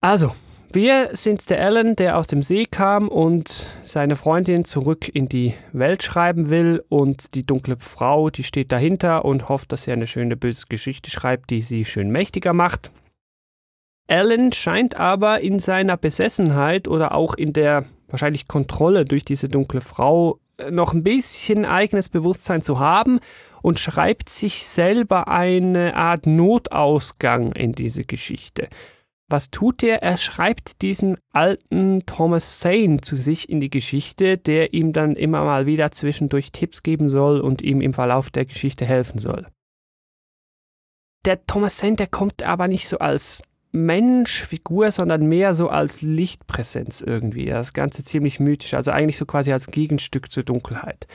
[0.01, 0.34] Also,
[0.71, 5.55] Wir sind der Alan, der aus dem See kam und seine Freundin zurück in die
[5.73, 10.05] Welt schreiben will und die dunkle Frau, die steht dahinter und hofft, dass er eine
[10.05, 12.91] schöne böse Geschichte schreibt, die sie schön mächtiger macht.
[14.08, 19.82] Alan scheint aber in seiner Besessenheit oder auch in der wahrscheinlich Kontrolle durch diese dunkle
[19.82, 23.19] Frau äh, noch ein bisschen eigenes Bewusstsein zu haben
[23.62, 28.69] und schreibt sich selber eine Art Notausgang in diese Geschichte.
[29.30, 30.02] Was tut er?
[30.02, 35.43] Er schreibt diesen alten Thomas Sane zu sich in die Geschichte, der ihm dann immer
[35.43, 39.45] mal wieder zwischendurch Tipps geben soll und ihm im Verlauf der Geschichte helfen soll.
[41.26, 46.01] Der Thomas Sane, der kommt aber nicht so als Mensch, Figur, sondern mehr so als
[46.01, 47.45] Lichtpräsenz irgendwie.
[47.45, 51.08] Das Ganze ziemlich mythisch, also eigentlich so quasi als Gegenstück zur Dunkelheit.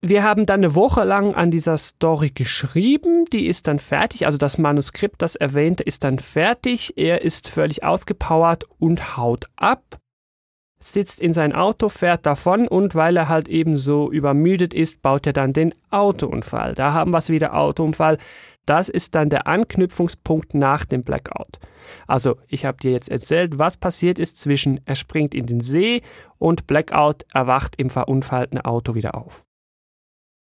[0.00, 4.38] Wir haben dann eine Woche lang an dieser Story geschrieben, die ist dann fertig, also
[4.38, 9.98] das Manuskript, das erwähnte, ist dann fertig, er ist völlig ausgepowert und haut ab,
[10.78, 15.26] sitzt in sein Auto, fährt davon und weil er halt eben so übermüdet ist, baut
[15.26, 16.74] er dann den Autounfall.
[16.74, 18.18] Da haben wir es wieder, Autounfall.
[18.68, 21.58] Das ist dann der Anknüpfungspunkt nach dem Blackout.
[22.06, 26.02] Also, ich habe dir jetzt erzählt, was passiert ist zwischen er springt in den See
[26.36, 29.42] und Blackout erwacht im verunfallten Auto wieder auf.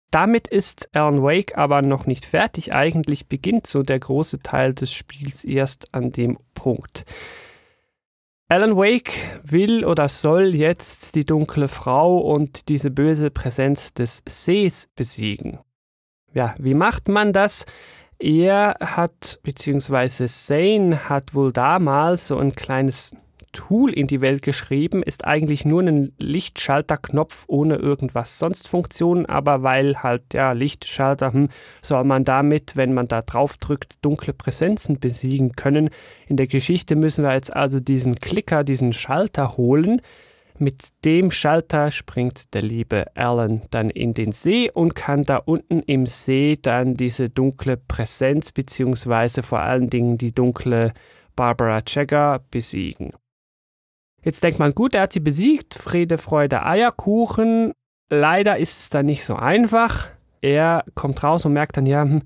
[0.09, 2.73] Damit ist Alan Wake aber noch nicht fertig.
[2.73, 7.05] Eigentlich beginnt so der große Teil des Spiels erst an dem Punkt.
[8.49, 9.11] Alan Wake
[9.43, 15.59] will oder soll jetzt die dunkle Frau und diese böse Präsenz des Sees besiegen.
[16.33, 17.67] Ja, wie macht man das?
[18.17, 23.15] Er hat, beziehungsweise Zane hat wohl damals so ein kleines
[23.55, 29.63] Tool in die Welt geschrieben, ist eigentlich nur ein Lichtschalterknopf ohne irgendwas sonst Funktion, aber
[29.63, 31.49] weil halt ja Lichtschalter, hm,
[31.81, 35.89] soll man damit, wenn man da drauf drückt, dunkle Präsenzen besiegen können.
[36.27, 40.01] In der Geschichte müssen wir jetzt also diesen Klicker, diesen Schalter holen.
[40.57, 45.81] Mit dem Schalter springt der liebe Alan dann in den See und kann da unten
[45.81, 50.93] im See dann diese dunkle Präsenz beziehungsweise vor allen Dingen die dunkle
[51.35, 53.11] Barbara Jagger besiegen.
[54.23, 57.73] Jetzt denkt man, gut, er hat sie besiegt, Friede, Freude, Eierkuchen.
[58.09, 60.07] Leider ist es dann nicht so einfach.
[60.41, 62.21] Er kommt raus und merkt dann, ja, hm,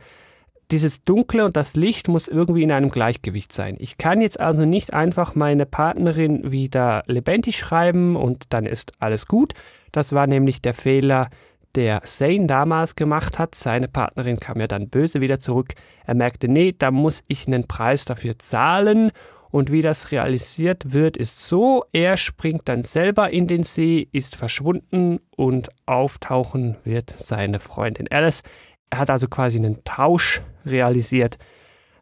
[0.71, 3.75] dieses Dunkle und das Licht muss irgendwie in einem Gleichgewicht sein.
[3.79, 9.25] Ich kann jetzt also nicht einfach meine Partnerin wieder lebendig schreiben und dann ist alles
[9.25, 9.53] gut.
[9.91, 11.29] Das war nämlich der Fehler,
[11.75, 13.55] der Zane damals gemacht hat.
[13.55, 15.73] Seine Partnerin kam ja dann böse wieder zurück.
[16.05, 19.11] Er merkte, nee, da muss ich einen Preis dafür zahlen
[19.51, 24.35] und wie das realisiert wird, ist so, er springt dann selber in den See, ist
[24.35, 28.43] verschwunden und auftauchen wird seine Freundin Alice.
[28.91, 31.37] Er hat also quasi einen Tausch realisiert.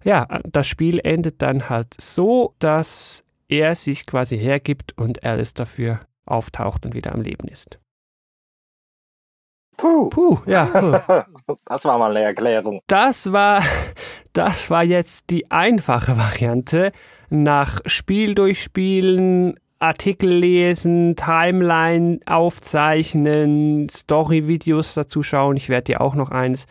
[0.03, 6.01] Ja, das Spiel endet dann halt so, dass er sich quasi hergibt und Alice dafür
[6.25, 7.79] auftaucht und wieder am Leben ist.
[9.77, 10.09] Puh.
[10.09, 10.65] Puh, ja.
[10.65, 11.23] Puh.
[11.65, 12.81] Das war mal eine Erklärung.
[12.87, 13.61] Das war,
[14.33, 16.91] das war jetzt die einfache Variante
[17.29, 25.55] nach Spiel durchspielen, Artikel lesen, Timeline aufzeichnen, Story-Videos dazu schauen.
[25.55, 26.67] Ich werde dir auch noch eins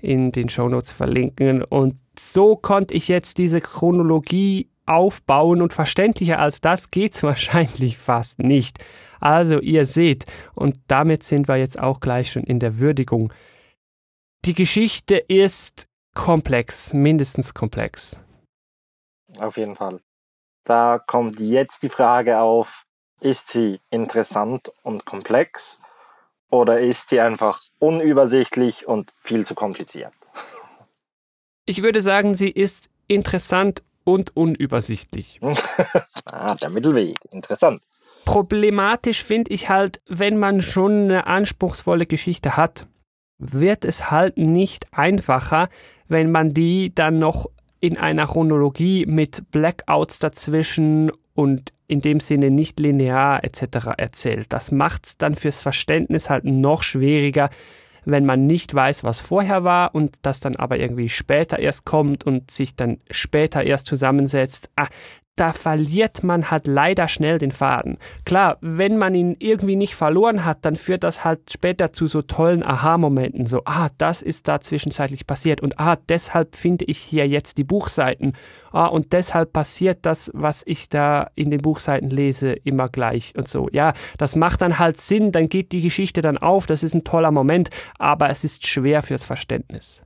[0.00, 1.62] in den Shownotes verlinken.
[1.62, 8.38] Und so konnte ich jetzt diese Chronologie aufbauen und verständlicher als das geht's wahrscheinlich fast
[8.40, 8.78] nicht.
[9.20, 13.32] Also ihr seht, und damit sind wir jetzt auch gleich schon in der Würdigung.
[14.46, 18.18] Die Geschichte ist komplex, mindestens komplex.
[19.38, 20.00] Auf jeden Fall.
[20.64, 22.84] Da kommt jetzt die Frage auf,
[23.20, 25.80] ist sie interessant und komplex
[26.50, 30.12] oder ist sie einfach unübersichtlich und viel zu kompliziert?
[31.64, 35.40] Ich würde sagen, sie ist interessant und unübersichtlich.
[36.24, 37.16] ah, der Mittelweg.
[37.30, 37.82] Interessant.
[38.24, 42.86] Problematisch finde ich halt, wenn man schon eine anspruchsvolle Geschichte hat,
[43.38, 45.68] wird es halt nicht einfacher,
[46.08, 47.46] wenn man die dann noch
[47.80, 53.88] in einer Chronologie mit Blackouts dazwischen und in dem Sinne nicht linear etc.
[53.96, 54.52] erzählt.
[54.52, 57.50] Das macht es dann fürs Verständnis halt noch schwieriger,
[58.04, 62.24] wenn man nicht weiß, was vorher war und das dann aber irgendwie später erst kommt
[62.24, 64.70] und sich dann später erst zusammensetzt.
[64.76, 64.88] Ah,
[65.40, 67.96] da verliert man halt leider schnell den Faden.
[68.26, 72.20] Klar, wenn man ihn irgendwie nicht verloren hat, dann führt das halt später zu so
[72.20, 73.46] tollen Aha-Momenten.
[73.46, 77.64] So, ah, das ist da zwischenzeitlich passiert und ah, deshalb finde ich hier jetzt die
[77.64, 78.36] Buchseiten.
[78.70, 83.48] Ah, und deshalb passiert das, was ich da in den Buchseiten lese, immer gleich und
[83.48, 83.70] so.
[83.72, 87.04] Ja, das macht dann halt Sinn, dann geht die Geschichte dann auf, das ist ein
[87.04, 90.02] toller Moment, aber es ist schwer fürs Verständnis.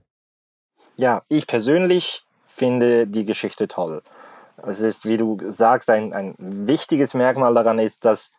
[0.96, 4.00] Ja, ich persönlich finde die Geschichte toll
[4.56, 8.32] Es ist, wie du sagst, ein, ein wichtiges Merkmal daran ist, dass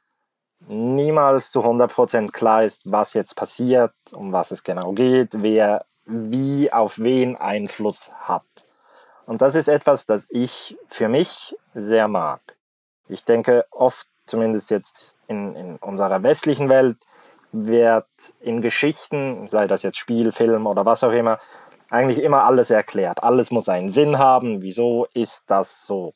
[0.68, 6.72] niemals zu 100% klar ist, was jetzt passiert, um was es genau geht, wer wie
[6.72, 8.44] auf wen Einfluss hat.
[9.26, 12.42] Und das ist etwas, das ich für mich sehr mag.
[13.08, 16.98] Ich denke, oft, zumindest jetzt in, in unserer westlichen Welt,
[17.52, 18.08] wird
[18.42, 21.40] in Geschichten, sei das jetzt Spiel, Film oder was auch immer,
[21.90, 23.24] eigentlich immer alles erklärt.
[23.24, 24.62] Alles muss einen Sinn haben.
[24.62, 26.14] Wieso ist das so?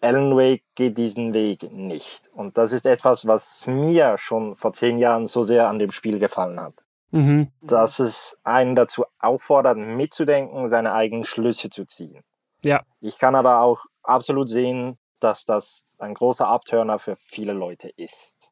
[0.00, 2.30] Alan Wake geht diesen Weg nicht.
[2.32, 6.18] Und das ist etwas, was mir schon vor zehn Jahren so sehr an dem Spiel
[6.18, 6.74] gefallen hat.
[7.10, 7.48] Mhm.
[7.60, 12.22] Dass es einen dazu auffordert, mitzudenken, seine eigenen Schlüsse zu ziehen.
[12.62, 12.82] Ja.
[13.00, 18.50] Ich kann aber auch absolut sehen, dass das ein großer Abtörner für viele Leute ist.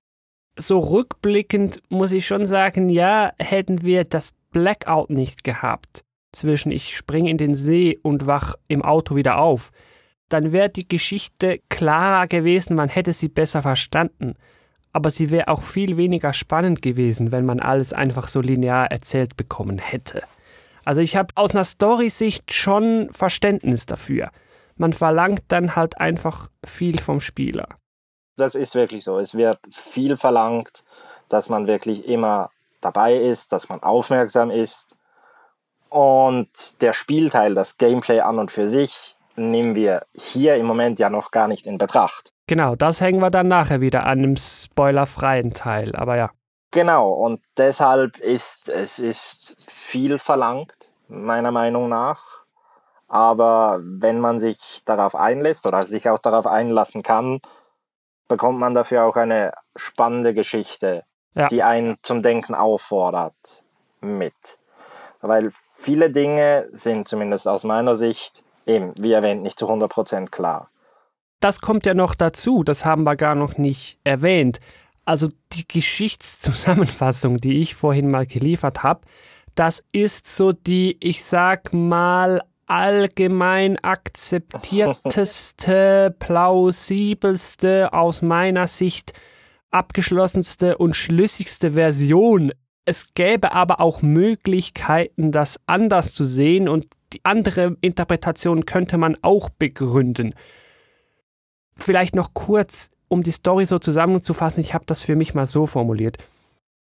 [0.57, 6.97] So rückblickend muss ich schon sagen, ja, hätten wir das Blackout nicht gehabt, zwischen ich
[6.97, 9.71] springe in den See und wach im Auto wieder auf,
[10.29, 14.35] dann wäre die Geschichte klarer gewesen, man hätte sie besser verstanden.
[14.93, 19.37] Aber sie wäre auch viel weniger spannend gewesen, wenn man alles einfach so linear erzählt
[19.37, 20.23] bekommen hätte.
[20.85, 24.31] Also ich habe aus einer Story-Sicht schon Verständnis dafür.
[24.77, 27.69] Man verlangt dann halt einfach viel vom Spieler.
[28.37, 29.19] Das ist wirklich so.
[29.19, 30.85] Es wird viel verlangt,
[31.29, 34.97] dass man wirklich immer dabei ist, dass man aufmerksam ist.
[35.89, 41.11] Und der Spielteil, das Gameplay an und für sich, nehmen wir hier im Moment ja
[41.11, 42.33] noch gar nicht in Betracht.
[42.47, 46.31] Genau, das hängen wir dann nachher wieder an dem spoilerfreien Teil, aber ja.
[46.71, 52.23] Genau, und deshalb ist es ist viel verlangt, meiner Meinung nach.
[53.07, 57.41] Aber wenn man sich darauf einlässt oder sich auch darauf einlassen kann,
[58.29, 61.47] bekommt man dafür auch eine spannende Geschichte, ja.
[61.47, 63.65] die einen zum Denken auffordert,
[64.01, 64.35] mit.
[65.21, 70.71] Weil viele Dinge sind zumindest aus meiner Sicht eben, wie erwähnt, nicht zu 100% klar.
[71.41, 74.61] Das kommt ja noch dazu, das haben wir gar noch nicht erwähnt.
[75.05, 79.01] Also die Geschichtszusammenfassung, die ich vorhin mal geliefert habe,
[79.55, 89.13] das ist so die, ich sag mal, allgemein akzeptierteste, plausibelste, aus meiner Sicht
[89.71, 92.53] abgeschlossenste und schlüssigste Version.
[92.89, 99.15] Es gäbe aber auch Möglichkeiten, das anders zu sehen und die andere Interpretation könnte man
[99.21, 100.35] auch begründen.
[101.77, 105.67] Vielleicht noch kurz, um die Story so zusammenzufassen, ich habe das für mich mal so
[105.67, 106.17] formuliert.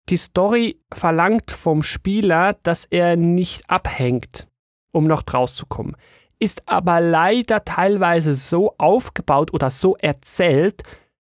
[0.08, 4.48] Die Story verlangt vom Spieler, dass er nicht abhängt,
[4.92, 5.96] um noch draus zu kommen,
[6.38, 10.82] ist aber leider teilweise so aufgebaut oder so erzählt,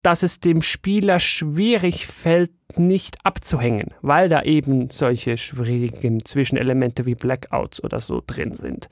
[0.06, 7.16] dass es dem Spieler schwierig fällt, nicht abzuhängen, weil da eben solche schwierigen Zwischenelemente wie
[7.16, 8.88] Blackouts oder so drin sind.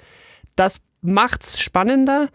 [0.56, 2.30] Das macht's spannender,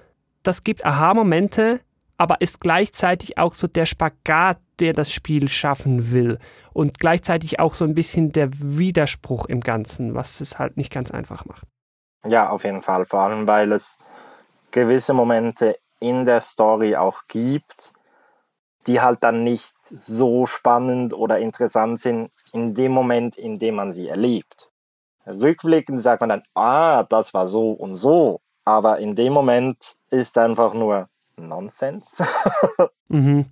[0.45, 1.81] das gibt Aha-Momente,
[2.19, 6.39] aber ist gleichzeitig auch so der Spagat, der das Spiel schaffen will
[6.73, 11.11] und gleichzeitig auch so ein bisschen der Widerspruch im Ganzen, was es halt nicht ganz
[11.11, 11.67] einfach macht.
[12.25, 13.99] Ja, auf jeden Fall, vor allem weil es
[14.71, 17.93] gewisse Momente in der Story auch gibt,
[18.87, 23.93] die halt dann nicht so spannend oder interessant sind in dem Moment, in dem man
[23.93, 24.71] sie erlebt.
[25.27, 30.39] Rückblickend sagt man dann, ah, das war so und so, aber in dem Moment ist
[30.39, 32.23] einfach nur Nonsens.
[33.09, 33.47] mhm.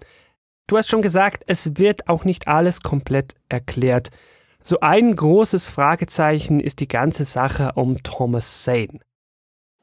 [0.67, 4.11] Du hast schon gesagt, es wird auch nicht alles komplett erklärt.
[4.65, 8.99] So ein großes Fragezeichen ist die ganze Sache um Thomas Zane.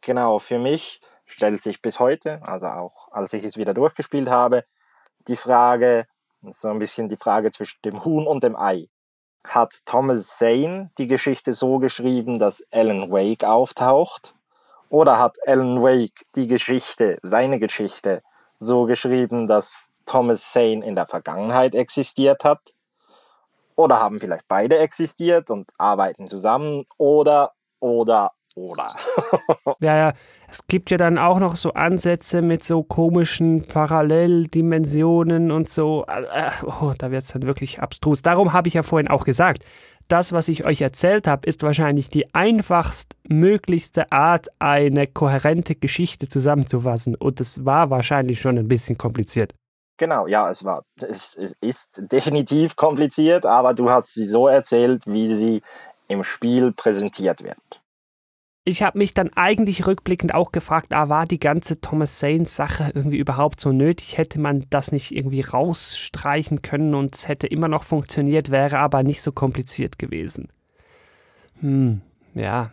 [0.02, 4.66] Genau, für mich stellt sich bis heute, also auch als ich es wieder durchgespielt habe,
[5.28, 6.06] die Frage,
[6.50, 8.88] so ein bisschen die Frage zwischen dem Huhn und dem Ei.
[9.46, 14.36] Hat Thomas Zane die Geschichte so geschrieben, dass Alan Wake auftaucht?
[14.90, 18.22] Oder hat Alan Wake die Geschichte, seine Geschichte,
[18.60, 22.62] so geschrieben, dass Thomas Zane in der Vergangenheit existiert hat?
[23.76, 26.86] Oder haben vielleicht beide existiert und arbeiten zusammen?
[26.98, 28.96] Oder, oder, oder.
[29.80, 30.14] ja, ja.
[30.48, 36.06] Es gibt ja dann auch noch so Ansätze mit so komischen Paralleldimensionen und so.
[36.06, 38.22] Äh, oh, da wird es dann wirklich abstrus.
[38.22, 39.66] Darum habe ich ja vorhin auch gesagt,
[40.10, 46.30] das, was ich euch erzählt habe, ist wahrscheinlich die einfachst möglichste Art, eine kohärente Geschichte
[46.30, 47.16] zusammenzufassen.
[47.16, 49.56] Und es war wahrscheinlich schon ein bisschen kompliziert.
[49.98, 55.04] Genau, ja, es war, es, es ist definitiv kompliziert, aber du hast sie so erzählt,
[55.08, 55.62] wie sie
[56.08, 57.58] im Spiel präsentiert wird
[58.66, 62.92] ich habe mich dann eigentlich rückblickend auch gefragt, ah, war die ganze Thomas Saints Sache
[62.94, 64.18] irgendwie überhaupt so nötig?
[64.18, 69.04] Hätte man das nicht irgendwie rausstreichen können und es hätte immer noch funktioniert, wäre aber
[69.04, 70.50] nicht so kompliziert gewesen.
[71.60, 72.02] Hm,
[72.36, 72.72] ja.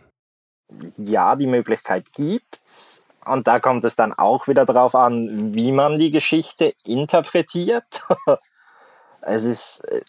[0.97, 5.99] Ja, die Möglichkeit gibt's, Und da kommt es dann auch wieder darauf an, wie man
[5.99, 8.03] die Geschichte interpretiert.
[9.21, 10.01] es ist äh,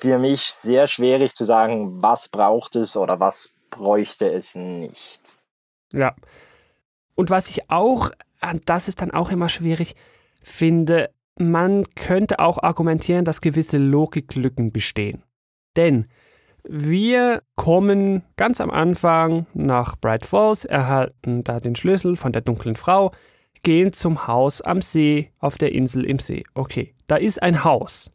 [0.00, 5.20] für mich sehr schwierig zu sagen, was braucht es oder was bräuchte es nicht.
[5.92, 6.14] Ja.
[7.14, 8.10] Und was ich auch,
[8.64, 9.94] das ist dann auch immer schwierig,
[10.42, 15.22] finde, man könnte auch argumentieren, dass gewisse Logiklücken bestehen.
[15.76, 16.06] Denn
[16.68, 22.76] wir kommen ganz am Anfang nach Bright Falls, erhalten da den Schlüssel von der dunklen
[22.76, 23.12] Frau,
[23.62, 26.42] gehen zum Haus am See, auf der Insel im See.
[26.54, 28.10] Okay, da ist ein Haus.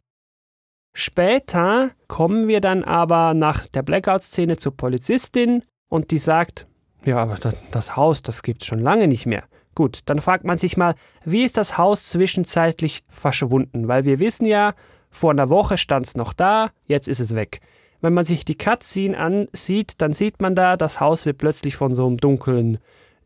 [0.94, 6.66] Später kommen wir dann aber nach der Blackout-Szene zur Polizistin und die sagt,
[7.04, 7.36] ja, aber
[7.70, 9.44] das Haus, das gibt's schon lange nicht mehr.
[9.74, 13.88] Gut, dann fragt man sich mal, wie ist das Haus zwischenzeitlich verschwunden?
[13.88, 14.74] Weil wir wissen ja,
[15.10, 17.60] vor einer Woche stand's noch da, jetzt ist es weg.
[18.00, 21.94] Wenn man sich die Cutscene ansieht, dann sieht man da, das Haus wird plötzlich von
[21.94, 22.78] so einem dunklen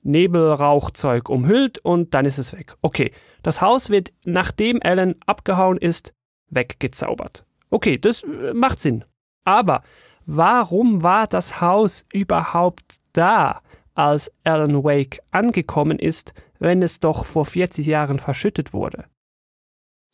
[0.03, 2.75] Nebelrauchzeug umhüllt und dann ist es weg.
[2.83, 3.11] Okay,
[3.43, 6.15] das Haus wird, nachdem Alan abgehauen ist,
[6.51, 7.46] weggezaubert.
[7.77, 9.05] Okay, das äh, macht Sinn.
[9.45, 9.83] Aber
[10.25, 13.61] warum war das Haus überhaupt da,
[13.95, 19.05] als Alan Wake angekommen ist, wenn es doch vor 40 Jahren verschüttet wurde?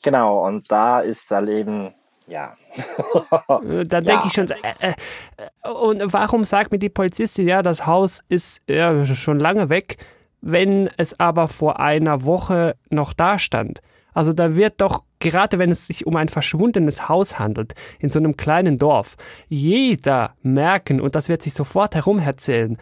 [0.02, 1.94] Genau, und da ist es halt eben,
[2.26, 2.56] ja.
[3.64, 4.26] Äh, da denke ja.
[4.26, 9.04] ich schon, äh, äh, und warum sagt mir die Polizistin, ja, das Haus ist ja,
[9.04, 9.98] schon lange weg,
[10.40, 13.82] wenn es aber vor einer Woche noch da stand?
[14.14, 18.18] Also da wird doch, gerade wenn es sich um ein verschwundenes Haus handelt, in so
[18.18, 19.16] einem kleinen Dorf,
[19.48, 22.78] jeder merken, und das wird sich sofort herumerzählen,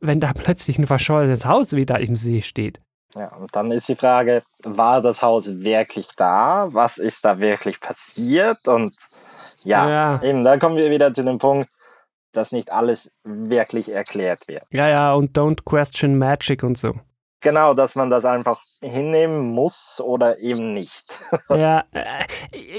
[0.00, 2.80] wenn da plötzlich ein verschollenes Haus wieder im See steht.
[3.14, 6.68] Ja, und dann ist die Frage, war das Haus wirklich da?
[6.72, 8.66] Was ist da wirklich passiert?
[8.66, 8.96] Und
[9.62, 10.22] ja, ja.
[10.22, 11.68] eben, da kommen wir wieder zu dem Punkt,
[12.32, 14.64] dass nicht alles wirklich erklärt wird.
[14.70, 16.94] Ja, ja, und don't question magic und so.
[17.44, 21.04] Genau, dass man das einfach hinnehmen muss oder eben nicht.
[21.50, 22.24] ja, äh,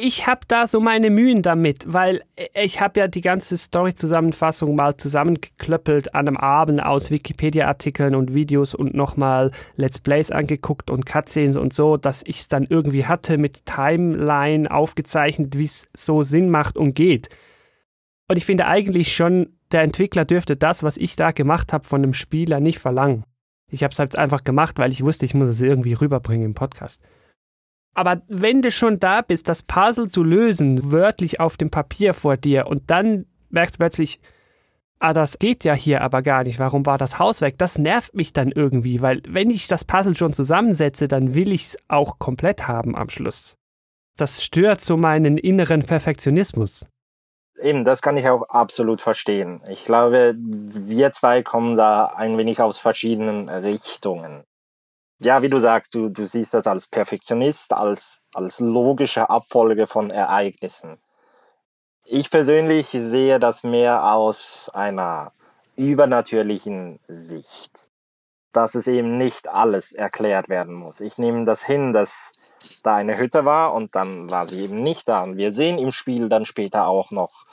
[0.01, 2.23] ich habe da so meine Mühen damit, weil
[2.55, 8.73] ich habe ja die ganze Story-Zusammenfassung mal zusammengeklöppelt an einem Abend aus Wikipedia-Artikeln und Videos
[8.73, 13.37] und nochmal Let's Plays angeguckt und Cutscenes und so, dass ich es dann irgendwie hatte
[13.37, 17.29] mit Timeline aufgezeichnet, wie es so Sinn macht und geht.
[18.27, 22.01] Und ich finde eigentlich schon, der Entwickler dürfte das, was ich da gemacht habe, von
[22.01, 23.25] dem Spieler nicht verlangen.
[23.71, 26.53] Ich habe es halt einfach gemacht, weil ich wusste, ich muss es irgendwie rüberbringen im
[26.53, 27.01] Podcast.
[27.93, 32.35] Aber wenn du schon da bist, das Puzzle zu lösen, wörtlich auf dem Papier vor
[32.37, 34.19] dir und dann merkst du plötzlich,
[34.99, 37.57] ah, das geht ja hier aber gar nicht, warum war das Haus weg?
[37.57, 41.63] Das nervt mich dann irgendwie, weil wenn ich das Puzzle schon zusammensetze, dann will ich
[41.63, 43.55] es auch komplett haben am Schluss.
[44.17, 46.85] Das stört so meinen inneren Perfektionismus.
[47.57, 49.61] Eben, das kann ich auch absolut verstehen.
[49.69, 54.43] Ich glaube, wir zwei kommen da ein wenig aus verschiedenen Richtungen.
[55.19, 60.11] Ja, wie du sagst, du, du siehst das als Perfektionist, als, als logische Abfolge von
[60.11, 60.97] Ereignissen.
[62.03, 65.31] Ich persönlich sehe das mehr aus einer
[65.77, 67.87] übernatürlichen Sicht.
[68.55, 71.01] Dass es eben nicht alles erklärt werden muss.
[71.01, 72.31] Ich nehme das hin, dass
[72.83, 75.23] da eine Hütte war und dann war sie eben nicht da.
[75.23, 77.45] Und wir sehen im Spiel dann später auch noch,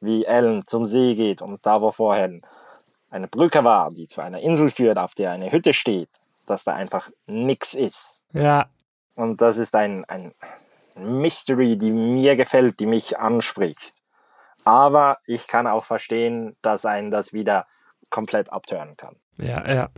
[0.00, 2.30] wie Ellen zum See geht und da, wo vorher
[3.10, 6.08] eine Brücke war, die zu einer Insel führt, auf der eine Hütte steht,
[6.46, 8.22] dass da einfach nichts ist.
[8.32, 8.66] Ja.
[9.14, 10.32] Und das ist ein, ein
[10.94, 13.92] Mystery, die mir gefällt, die mich anspricht.
[14.64, 17.66] Aber ich kann auch verstehen, dass einen das wieder
[18.10, 19.16] komplett abtören kann.
[19.38, 19.88] Ja, ja.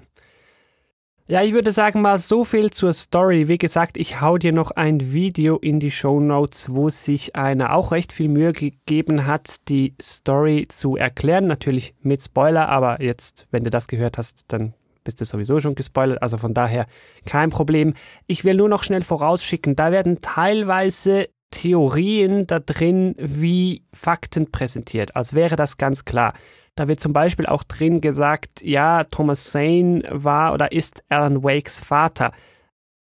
[1.31, 3.49] Ja, ich würde sagen mal so viel zur Story.
[3.49, 7.74] Wie gesagt, ich hau dir noch ein Video in die Show Notes, wo sich einer
[7.74, 11.47] auch recht viel Mühe gegeben hat, die Story zu erklären.
[11.47, 14.72] Natürlich mit Spoiler, aber jetzt, wenn du das gehört hast, dann
[15.05, 16.22] bist du sowieso schon gespoilert.
[16.22, 16.87] Also von daher
[17.26, 17.93] kein Problem.
[18.26, 25.14] Ich will nur noch schnell vorausschicken, da werden teilweise Theorien da drin wie Fakten präsentiert,
[25.14, 26.33] als wäre das ganz klar.
[26.79, 31.81] Da wird zum Beispiel auch drin gesagt, ja, Thomas Zane war oder ist Alan Wakes
[31.81, 32.31] Vater.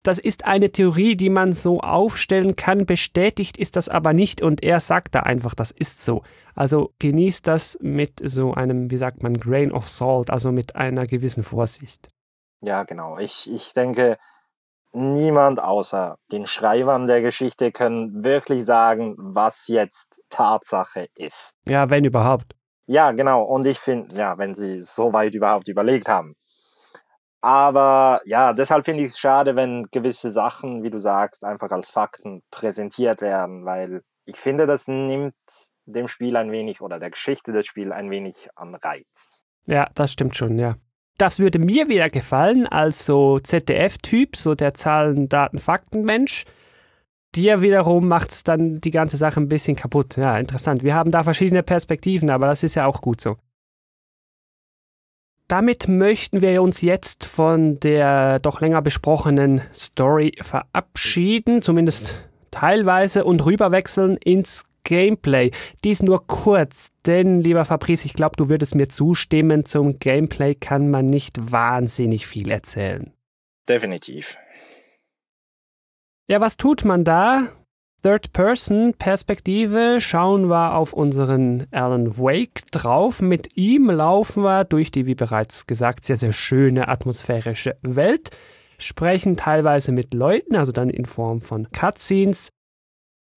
[0.03, 4.65] Das ist eine Theorie, die man so aufstellen kann, bestätigt ist das aber nicht und
[4.65, 6.23] er sagt da einfach, das ist so.
[6.57, 11.07] Also genießt das mit so einem, wie sagt man, Grain of Salt, also mit einer
[11.07, 12.09] gewissen Vorsicht.
[12.63, 13.19] Ja, genau.
[13.19, 14.19] Ich, ich denke,
[14.93, 21.55] niemand außer den Schreibern der Geschichte können wirklich sagen, was jetzt Tatsache ist.
[21.67, 22.57] Ja, wenn überhaupt.
[22.91, 23.45] Ja, genau.
[23.45, 26.35] Und ich finde, ja, wenn sie so weit überhaupt überlegt haben.
[27.41, 31.93] Aber ja, deshalb finde ich es schade, wenn gewisse Sachen, wie du sagst, einfach als
[31.93, 35.37] Fakten präsentiert werden, weil ich finde, das nimmt
[35.87, 39.39] dem Spiel ein wenig oder der Geschichte des Spiels ein wenig an Reiz.
[39.67, 40.75] Ja, das stimmt schon, ja.
[41.17, 46.45] Das würde mir wieder gefallen als so ZDF-Typ, so der Zahlen, Daten, Fakten-Mensch.
[47.35, 50.17] Dir wiederum macht es dann die ganze Sache ein bisschen kaputt.
[50.17, 50.83] Ja, interessant.
[50.83, 53.37] Wir haben da verschiedene Perspektiven, aber das ist ja auch gut so.
[55.47, 62.15] Damit möchten wir uns jetzt von der doch länger besprochenen Story verabschieden, zumindest
[62.53, 65.51] teilweise, und rüberwechseln ins Gameplay.
[65.85, 70.91] Dies nur kurz, denn lieber Fabrice, ich glaube, du würdest mir zustimmen, zum Gameplay kann
[70.91, 73.13] man nicht wahnsinnig viel erzählen.
[73.69, 74.39] Definitiv.
[76.31, 77.49] Ja, was tut man da?
[78.05, 83.21] Third-Person-Perspektive schauen wir auf unseren Alan Wake drauf.
[83.21, 88.31] Mit ihm laufen wir durch die, wie bereits gesagt, sehr, sehr schöne atmosphärische Welt,
[88.79, 92.51] sprechen teilweise mit Leuten, also dann in Form von Cutscenes.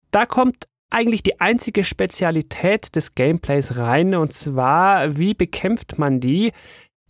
[0.10, 6.52] Da kommt eigentlich die einzige Spezialität des Gameplays rein und zwar, wie bekämpft man die?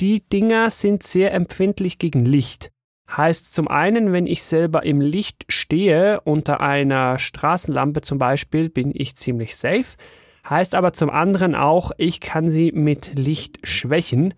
[0.01, 2.71] Die Dinger sind sehr empfindlich gegen Licht.
[3.09, 8.91] Heißt zum einen, wenn ich selber im Licht stehe, unter einer Straßenlampe zum Beispiel, bin
[8.93, 9.97] ich ziemlich safe.
[10.49, 14.33] Heißt aber zum anderen auch, ich kann sie mit Licht schwächen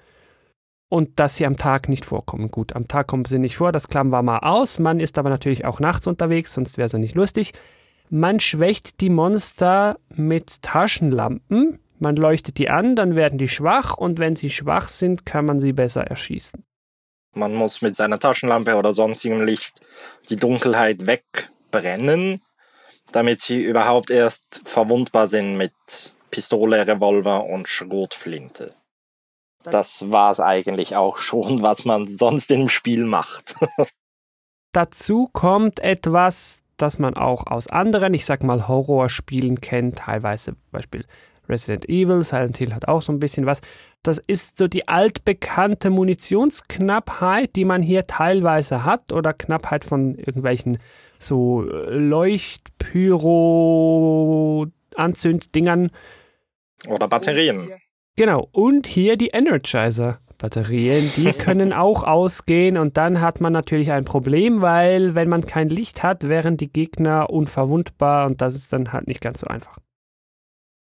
[0.94, 2.52] und dass sie am Tag nicht vorkommen.
[2.52, 4.78] Gut, am Tag kommen sie nicht vor, das klammern wir mal aus.
[4.78, 7.52] Man ist aber natürlich auch nachts unterwegs, sonst wäre es ja nicht lustig.
[8.12, 11.80] Man schwächt die Monster mit Taschenlampen.
[11.98, 15.60] Man leuchtet die an, dann werden die schwach und wenn sie schwach sind, kann man
[15.60, 16.64] sie besser erschießen.
[17.34, 19.82] Man muss mit seiner Taschenlampe oder sonstigem Licht
[20.30, 22.44] die Dunkelheit wegbrennen,
[23.12, 25.74] damit sie überhaupt erst verwundbar sind mit
[26.30, 28.76] Pistole, Revolver und Schrotflinte
[29.64, 33.55] das war es eigentlich auch schon, was man sonst im Spiel macht.
[34.72, 41.05] Dazu kommt etwas, das man auch aus anderen, ich sag mal, Horrorspielen kennt, teilweise Beispiel
[41.47, 43.61] Resident Evil, Silent Hill hat auch so ein bisschen was.
[44.01, 50.78] Das ist so die altbekannte Munitionsknappheit, die man hier teilweise hat oder Knappheit von irgendwelchen
[51.20, 52.64] so Leuchtpyro
[54.95, 55.91] Anzünddingern.
[56.88, 57.72] Oder Batterien.
[58.16, 60.20] Genau, und hier die Energizer.
[60.38, 65.45] Batterien, die können auch ausgehen und dann hat man natürlich ein Problem, weil wenn man
[65.45, 69.47] kein Licht hat, wären die Gegner unverwundbar und das ist dann halt nicht ganz so
[69.47, 69.78] einfach.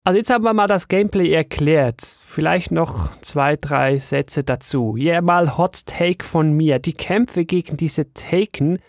[0.05, 2.01] Also jetzt haben wir mal das Gameplay erklärt.
[2.01, 4.97] Vielleicht noch zwei, drei Sätze dazu.
[4.97, 6.81] Hier mal Hot Take von mir.
[6.81, 8.81] Die Kämpfe gegen diese Taken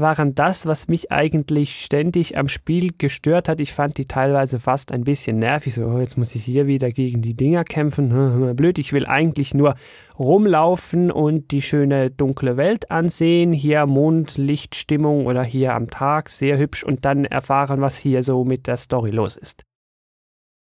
[0.00, 3.60] waren das, was mich eigentlich ständig am Spiel gestört hat.
[3.60, 5.74] Ich fand die teilweise fast ein bisschen nervig.
[5.74, 8.54] So, oh, jetzt muss ich hier wieder gegen die Dinger kämpfen.
[8.56, 9.74] Blöd, ich will eigentlich nur
[10.18, 13.52] rumlaufen und die schöne dunkle Welt ansehen.
[13.52, 18.66] Hier Mondlichtstimmung oder hier am Tag, sehr hübsch und dann erfahren, was hier so mit
[18.66, 19.64] der Story los ist.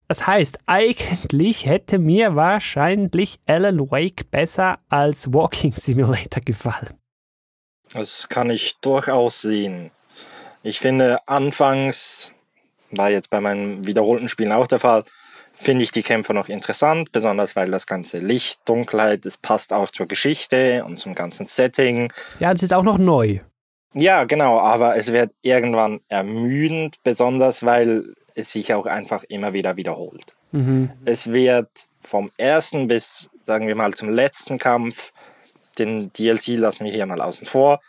[0.07, 6.95] Das heißt, eigentlich hätte mir wahrscheinlich Alan Wake besser als Walking Simulator gefallen.
[7.95, 9.91] Das kann ich durchaus sehen.
[10.63, 12.33] Ich finde, anfangs,
[12.91, 15.05] war jetzt bei meinen wiederholten Spielen auch der Fall,
[15.55, 19.91] finde ich die Kämpfe noch interessant, besonders weil das ganze Licht, Dunkelheit, es passt auch
[19.91, 22.13] zur Geschichte und zum ganzen Setting.
[22.41, 23.41] Ja, es ist auch noch neu.
[23.95, 29.77] Ja, genau, aber es wird irgendwann ermüdend, besonders weil es sich auch einfach immer wieder
[29.77, 30.35] wiederholt.
[30.51, 30.91] Mhm.
[31.05, 31.69] Es wird
[32.01, 35.13] vom ersten bis, sagen wir mal, zum letzten Kampf
[35.79, 37.81] den DLC lassen wir hier mal außen vor,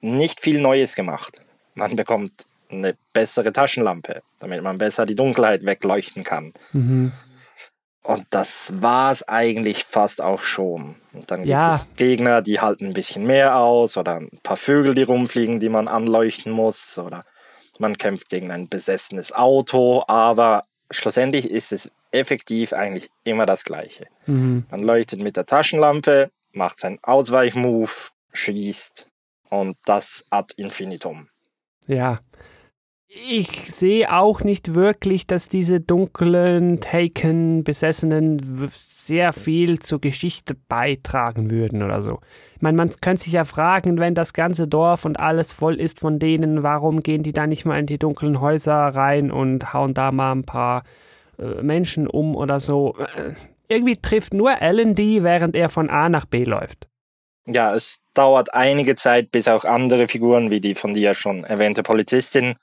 [0.00, 1.40] nicht viel Neues gemacht.
[1.74, 6.52] Man bekommt eine bessere Taschenlampe, damit man besser die Dunkelheit wegleuchten kann.
[6.72, 7.12] Mhm.
[8.02, 10.96] Und das war es eigentlich fast auch schon.
[11.12, 11.62] Und dann ja.
[11.62, 15.60] gibt es Gegner, die halten ein bisschen mehr aus oder ein paar Vögel, die rumfliegen,
[15.60, 17.24] die man anleuchten muss oder
[17.78, 24.06] man kämpft gegen ein besessenes Auto, aber schlussendlich ist es effektiv eigentlich immer das Gleiche.
[24.26, 24.66] Mhm.
[24.70, 29.10] Man leuchtet mit der Taschenlampe, macht seinen Ausweichmove, schießt
[29.50, 31.28] und das ad infinitum.
[31.86, 32.20] Ja.
[33.14, 41.50] Ich sehe auch nicht wirklich, dass diese dunklen, Taken, Besessenen sehr viel zur Geschichte beitragen
[41.50, 42.20] würden oder so.
[42.56, 46.00] Ich meine, man könnte sich ja fragen, wenn das ganze Dorf und alles voll ist
[46.00, 49.92] von denen, warum gehen die da nicht mal in die dunklen Häuser rein und hauen
[49.92, 50.84] da mal ein paar
[51.38, 52.96] äh, Menschen um oder so.
[53.72, 56.88] Irgendwie trifft nur Alan die, während er von A nach B läuft.
[57.46, 61.82] Ja, es dauert einige Zeit, bis auch andere Figuren, wie die von dir schon erwähnte
[61.82, 62.54] Polizistin,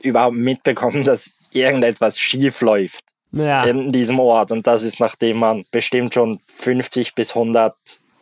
[0.00, 3.04] überhaupt mitbekommen, dass irgendetwas schief läuft.
[3.30, 3.62] Ja.
[3.62, 4.52] in diesem Ort.
[4.52, 7.76] Und das ist, nachdem man bestimmt schon 50 bis 100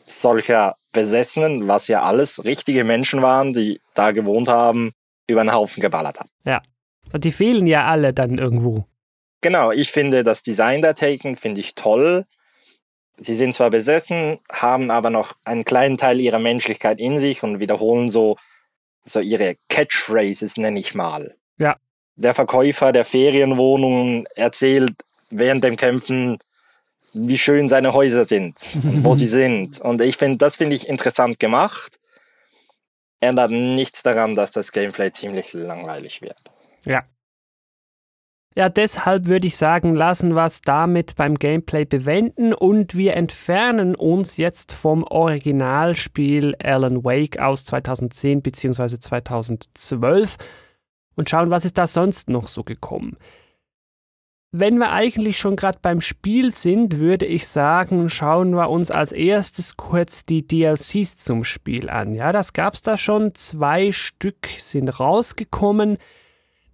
[0.04, 4.90] solcher Besessenen, was ja alles richtige Menschen waren, die da gewohnt haben,
[5.28, 6.26] über den Haufen geballert hat.
[6.44, 6.60] Ja.
[7.12, 8.86] Und die fehlen ja alle dann irgendwo.
[9.46, 12.26] Genau, ich finde das Design der Taken finde ich toll.
[13.16, 17.60] Sie sind zwar besessen, haben aber noch einen kleinen Teil ihrer Menschlichkeit in sich und
[17.60, 18.38] wiederholen so,
[19.04, 21.36] so ihre Catchphrases, nenne ich mal.
[21.60, 21.76] Ja.
[22.16, 24.94] Der Verkäufer der Ferienwohnungen erzählt
[25.30, 26.38] während dem Kämpfen,
[27.12, 29.80] wie schön seine Häuser sind und wo sie sind.
[29.80, 32.00] Und ich finde, das finde ich interessant gemacht.
[33.20, 36.50] Ändert nichts daran, dass das Gameplay ziemlich langweilig wird.
[36.84, 37.04] Ja.
[38.58, 43.94] Ja, deshalb würde ich sagen, lassen wir es damit beim Gameplay bewenden und wir entfernen
[43.94, 48.98] uns jetzt vom Originalspiel Alan Wake aus 2010 bzw.
[48.98, 50.36] 2012
[51.16, 53.18] und schauen, was ist da sonst noch so gekommen.
[54.52, 59.12] Wenn wir eigentlich schon gerade beim Spiel sind, würde ich sagen, schauen wir uns als
[59.12, 62.14] erstes kurz die DLCs zum Spiel an.
[62.14, 63.34] Ja, das gab's da schon.
[63.34, 65.98] Zwei Stück sind rausgekommen.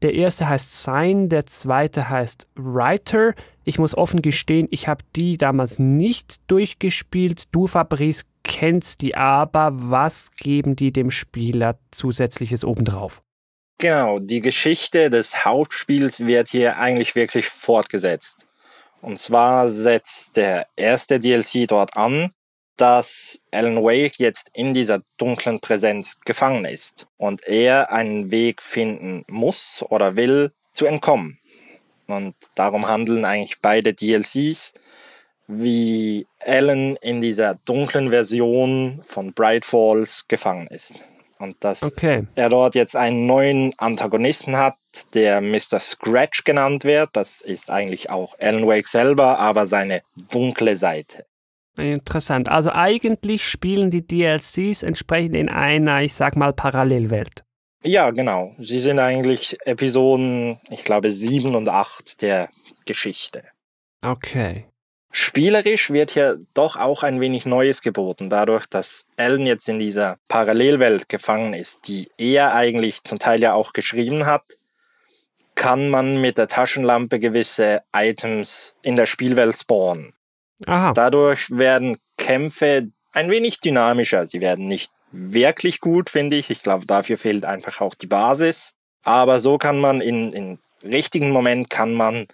[0.03, 3.34] Der erste heißt Sign, der zweite heißt Writer.
[3.64, 7.55] Ich muss offen gestehen, ich habe die damals nicht durchgespielt.
[7.55, 9.70] Du, Fabrice, kennst die aber.
[9.72, 13.22] Was geben die dem Spieler zusätzliches obendrauf?
[13.78, 18.48] Genau, die Geschichte des Hauptspiels wird hier eigentlich wirklich fortgesetzt.
[19.00, 22.30] Und zwar setzt der erste DLC dort an,
[22.82, 29.24] dass Alan Wake jetzt in dieser dunklen Präsenz gefangen ist und er einen Weg finden
[29.28, 31.38] muss oder will zu entkommen.
[32.08, 34.74] Und darum handeln eigentlich beide DLCs,
[35.46, 41.04] wie Alan in dieser dunklen Version von Bright Falls gefangen ist.
[41.38, 42.26] Und dass Okay.
[42.34, 44.74] er dort jetzt einen neuen Antagonisten hat,
[45.14, 45.78] der Mr.
[45.78, 47.10] Scratch genannt wird.
[47.12, 50.02] Das ist eigentlich auch Alan Wake selber, aber seine
[50.32, 51.26] dunkle Seite.
[51.76, 52.48] Interessant.
[52.48, 57.44] Also eigentlich spielen die DLCs entsprechend in einer, ich sag mal, Parallelwelt.
[57.84, 58.54] Ja, genau.
[58.58, 62.48] Sie sind eigentlich Episoden, ich glaube, sieben und acht der
[62.84, 63.42] Geschichte.
[64.02, 64.66] Okay.
[65.10, 70.18] Spielerisch wird hier doch auch ein wenig Neues geboten, dadurch, dass Alan jetzt in dieser
[70.28, 74.44] Parallelwelt gefangen ist, die er eigentlich zum Teil ja auch geschrieben hat,
[75.54, 80.14] kann man mit der Taschenlampe gewisse Items in der Spielwelt spawnen.
[80.66, 80.92] Aha.
[80.92, 84.26] Dadurch werden Kämpfe ein wenig dynamischer.
[84.26, 86.50] Sie werden nicht wirklich gut, finde ich.
[86.50, 88.74] Ich glaube, dafür fehlt einfach auch die Basis.
[89.02, 92.26] Aber so kann man in, in richtigen Moment kann man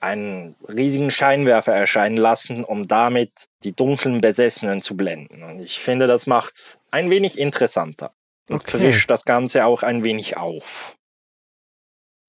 [0.00, 5.42] einen riesigen Scheinwerfer erscheinen lassen, um damit die dunklen Besessenen zu blenden.
[5.42, 8.12] Und ich finde, das macht's ein wenig interessanter
[8.48, 8.78] und Okay.
[8.78, 10.96] frischt das Ganze auch ein wenig auf.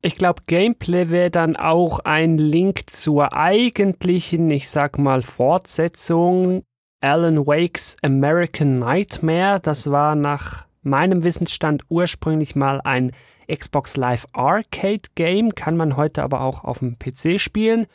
[0.01, 6.63] Ich glaube, Gameplay wäre dann auch ein Link zur eigentlichen, ich sag mal, Fortsetzung
[7.01, 9.59] Alan Wakes American Nightmare.
[9.59, 13.11] Das war nach meinem Wissensstand ursprünglich mal ein
[13.53, 17.85] Xbox Live Arcade Game, kann man heute aber auch auf dem PC spielen.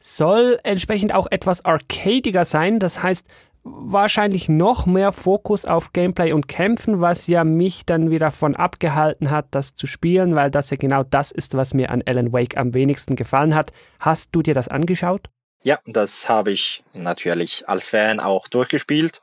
[0.00, 3.28] Soll entsprechend auch etwas arcadiger sein, das heißt
[3.64, 9.30] wahrscheinlich noch mehr Fokus auf Gameplay und Kämpfen, was ja mich dann wieder davon abgehalten
[9.30, 12.56] hat, das zu spielen, weil das ja genau das ist, was mir an Alan Wake
[12.56, 13.72] am wenigsten gefallen hat.
[13.98, 15.28] Hast du dir das angeschaut?
[15.64, 19.20] Ja, das habe ich natürlich als Fan auch durchgespielt.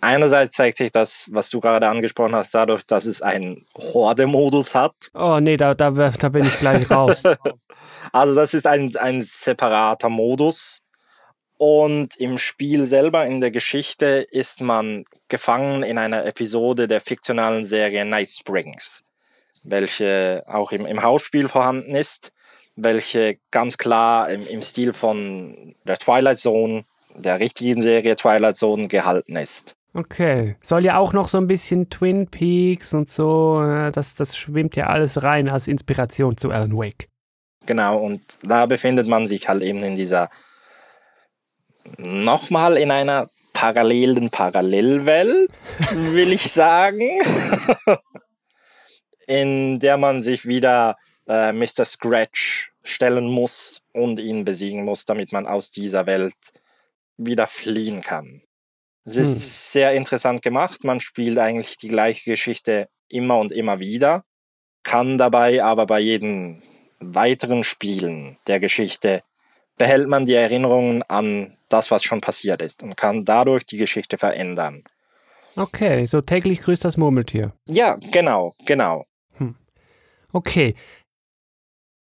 [0.00, 4.94] Einerseits zeigt sich das, was du gerade angesprochen hast, dadurch, dass es einen Horde-Modus hat.
[5.14, 7.22] Oh nee, da, da, da bin ich gleich raus.
[8.10, 10.82] Also das ist ein, ein separater Modus.
[11.64, 17.64] Und im Spiel selber, in der Geschichte, ist man gefangen in einer Episode der fiktionalen
[17.64, 19.04] Serie Night Springs,
[19.62, 22.32] welche auch im, im Hausspiel vorhanden ist,
[22.74, 26.84] welche ganz klar im, im Stil von der Twilight Zone,
[27.14, 29.76] der richtigen Serie Twilight Zone gehalten ist.
[29.94, 30.56] Okay.
[30.64, 34.74] Soll ja auch noch so ein bisschen Twin Peaks und so, äh, das, das schwimmt
[34.74, 37.08] ja alles rein als Inspiration zu Alan Wake.
[37.66, 40.28] Genau, und da befindet man sich halt eben in dieser,
[41.98, 45.50] nochmal in einer parallelen Parallelwelt,
[45.92, 47.20] will ich sagen,
[49.26, 50.96] in der man sich wieder
[51.28, 51.84] äh, Mr.
[51.84, 56.34] Scratch stellen muss und ihn besiegen muss, damit man aus dieser Welt
[57.16, 58.42] wieder fliehen kann.
[59.04, 59.40] Es ist Hm.
[59.40, 60.84] sehr interessant gemacht.
[60.84, 64.24] Man spielt eigentlich die gleiche Geschichte immer und immer wieder,
[64.82, 66.62] kann dabei aber bei jedem
[66.98, 69.22] weiteren Spielen der Geschichte
[69.78, 74.18] behält man die Erinnerungen an das, was schon passiert ist und kann dadurch die Geschichte
[74.18, 74.84] verändern.
[75.56, 77.52] Okay, so täglich grüßt das Murmeltier.
[77.66, 79.04] Ja, genau, genau.
[80.32, 80.74] Okay.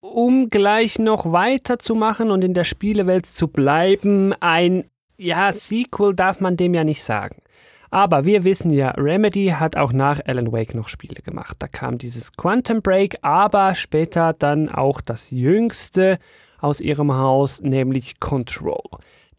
[0.00, 4.84] um gleich noch weiterzumachen und in der Spielewelt zu bleiben, ein,
[5.18, 7.42] ja, Sequel darf man dem ja nicht sagen.
[7.90, 11.56] Aber wir wissen ja, Remedy hat auch nach Alan Wake noch Spiele gemacht.
[11.58, 16.18] Da kam dieses Quantum Break, aber später dann auch das jüngste
[16.60, 18.82] aus ihrem Haus, nämlich Control.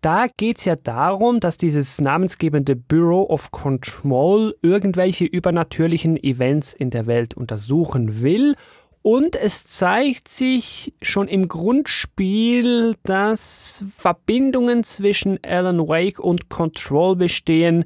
[0.01, 7.05] Da geht's ja darum, dass dieses namensgebende Bureau of Control irgendwelche übernatürlichen Events in der
[7.05, 8.55] Welt untersuchen will
[9.03, 17.85] und es zeigt sich schon im Grundspiel, dass Verbindungen zwischen Alan Wake und Control bestehen,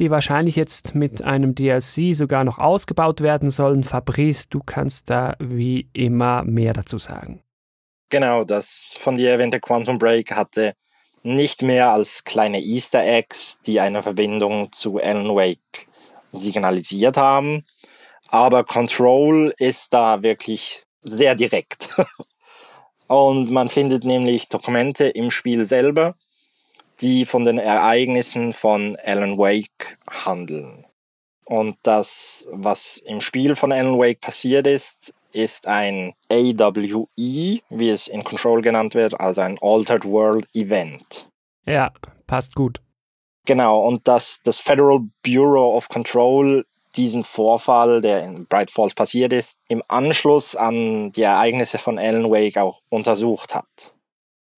[0.00, 3.84] die wahrscheinlich jetzt mit einem DLC sogar noch ausgebaut werden sollen.
[3.84, 7.40] Fabrice, du kannst da wie immer mehr dazu sagen.
[8.14, 10.76] Genau, das von dir erwähnte Quantum Break hatte
[11.24, 15.88] nicht mehr als kleine Easter Eggs, die eine Verbindung zu Alan Wake
[16.30, 17.64] signalisiert haben.
[18.28, 21.88] Aber Control ist da wirklich sehr direkt.
[23.08, 26.14] Und man findet nämlich Dokumente im Spiel selber,
[27.00, 30.86] die von den Ereignissen von Alan Wake handeln.
[31.46, 38.08] Und das, was im Spiel von Alan Wake passiert ist, ist ein AWE, wie es
[38.08, 41.28] in Control genannt wird, also ein Altered World Event.
[41.66, 41.92] Ja,
[42.26, 42.80] passt gut.
[43.46, 46.64] Genau, und dass das Federal Bureau of Control
[46.96, 52.30] diesen Vorfall, der in Bright Falls passiert ist, im Anschluss an die Ereignisse von Alan
[52.30, 53.92] Wake auch untersucht hat.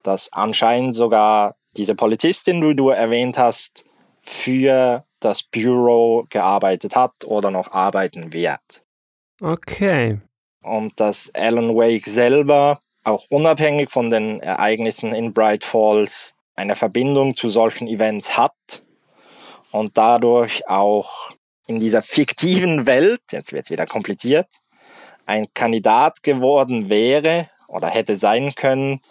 [0.03, 3.86] Dass anscheinend sogar diese Polizistin, die du erwähnt hast,
[4.21, 8.84] für das Bureau gearbeitet hat oder noch arbeiten wird.
[9.41, 10.19] Okay.
[10.66, 17.36] Und dass Alan Wake selber auch unabhängig von den Ereignissen in Bright Falls eine Verbindung
[17.36, 18.82] zu solchen Events hat
[19.72, 21.30] und dadurch auch
[21.68, 24.47] in dieser fiktiven Welt, jetzt wird es wieder kompliziert,
[25.28, 29.01] ein Kandidat geworden wäre oder hätte sein können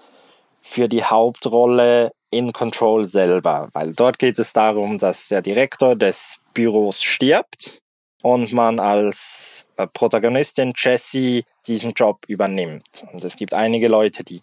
[0.61, 6.41] für die Hauptrolle in Control selber, weil dort geht es darum, dass der Direktor des
[6.53, 7.81] Büros stirbt
[8.25, 13.05] und man als äh, Protagonistin Jessie diesen Job übernimmt.
[13.13, 14.41] Und es gibt einige Leute, die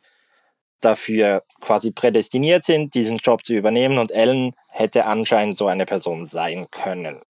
[0.81, 6.25] dafür quasi prädestiniert sind, diesen Job zu übernehmen und Ellen hätte anscheinend so eine Person
[6.25, 7.21] sein können.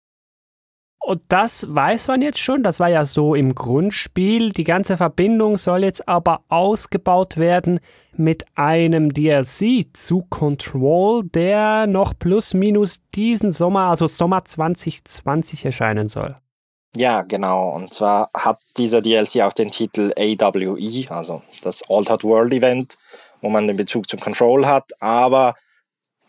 [0.98, 4.50] Und das weiß man jetzt schon, das war ja so im Grundspiel.
[4.50, 7.78] Die ganze Verbindung soll jetzt aber ausgebaut werden
[8.16, 16.06] mit einem DLC zu Control, der noch plus minus diesen Sommer, also Sommer 2020 erscheinen
[16.06, 16.36] soll.
[16.96, 17.70] Ja, genau.
[17.70, 22.98] Und zwar hat dieser DLC auch den Titel AWE, also das Altered World Event,
[23.40, 24.90] wo man den Bezug zum Control hat.
[25.00, 25.54] Aber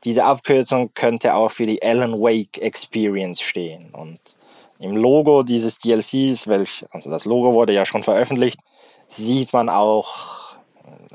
[0.04, 3.92] diese Abkürzung könnte auch für die Alan Wake Experience stehen.
[3.92, 4.20] Und
[4.80, 8.60] im Logo dieses DLCs, welch, also das Logo wurde ja schon veröffentlicht,
[9.10, 10.41] sieht man auch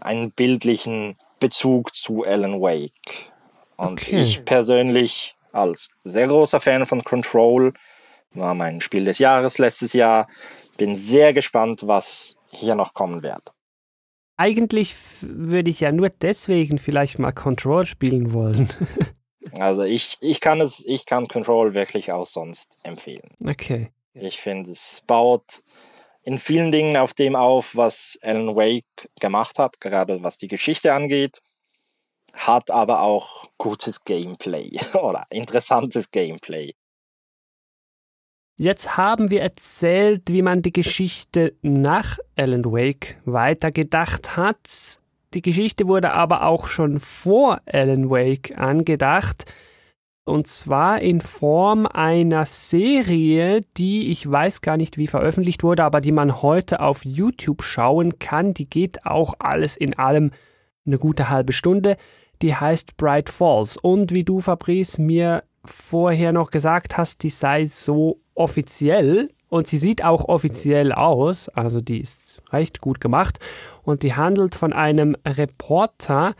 [0.00, 3.30] einen bildlichen Bezug zu Alan Wake.
[3.76, 4.22] Und okay.
[4.22, 7.72] ich persönlich als sehr großer Fan von Control
[8.32, 10.28] war mein Spiel des Jahres letztes Jahr.
[10.76, 13.52] Bin sehr gespannt, was hier noch kommen wird.
[14.36, 18.68] Eigentlich würde ich ja nur deswegen vielleicht mal Control spielen wollen.
[19.52, 23.28] also ich, ich kann es, ich kann Control wirklich auch sonst empfehlen.
[23.42, 23.90] Okay.
[24.12, 25.62] Ich finde, es baut
[26.26, 30.92] in vielen Dingen auf dem auf, was Alan Wake gemacht hat, gerade was die Geschichte
[30.92, 31.40] angeht,
[32.34, 36.72] hat aber auch gutes Gameplay oder interessantes Gameplay.
[38.58, 44.98] Jetzt haben wir erzählt, wie man die Geschichte nach Alan Wake weitergedacht hat.
[45.32, 49.44] Die Geschichte wurde aber auch schon vor Alan Wake angedacht.
[50.26, 56.00] Und zwar in Form einer Serie, die ich weiß gar nicht wie veröffentlicht wurde, aber
[56.00, 58.52] die man heute auf YouTube schauen kann.
[58.52, 60.32] Die geht auch alles in allem
[60.84, 61.96] eine gute halbe Stunde.
[62.42, 63.76] Die heißt Bright Falls.
[63.76, 69.78] Und wie du, Fabrice, mir vorher noch gesagt hast, die sei so offiziell und sie
[69.78, 73.38] sieht auch offiziell aus, also die ist recht gut gemacht
[73.84, 76.34] und die handelt von einem Reporter,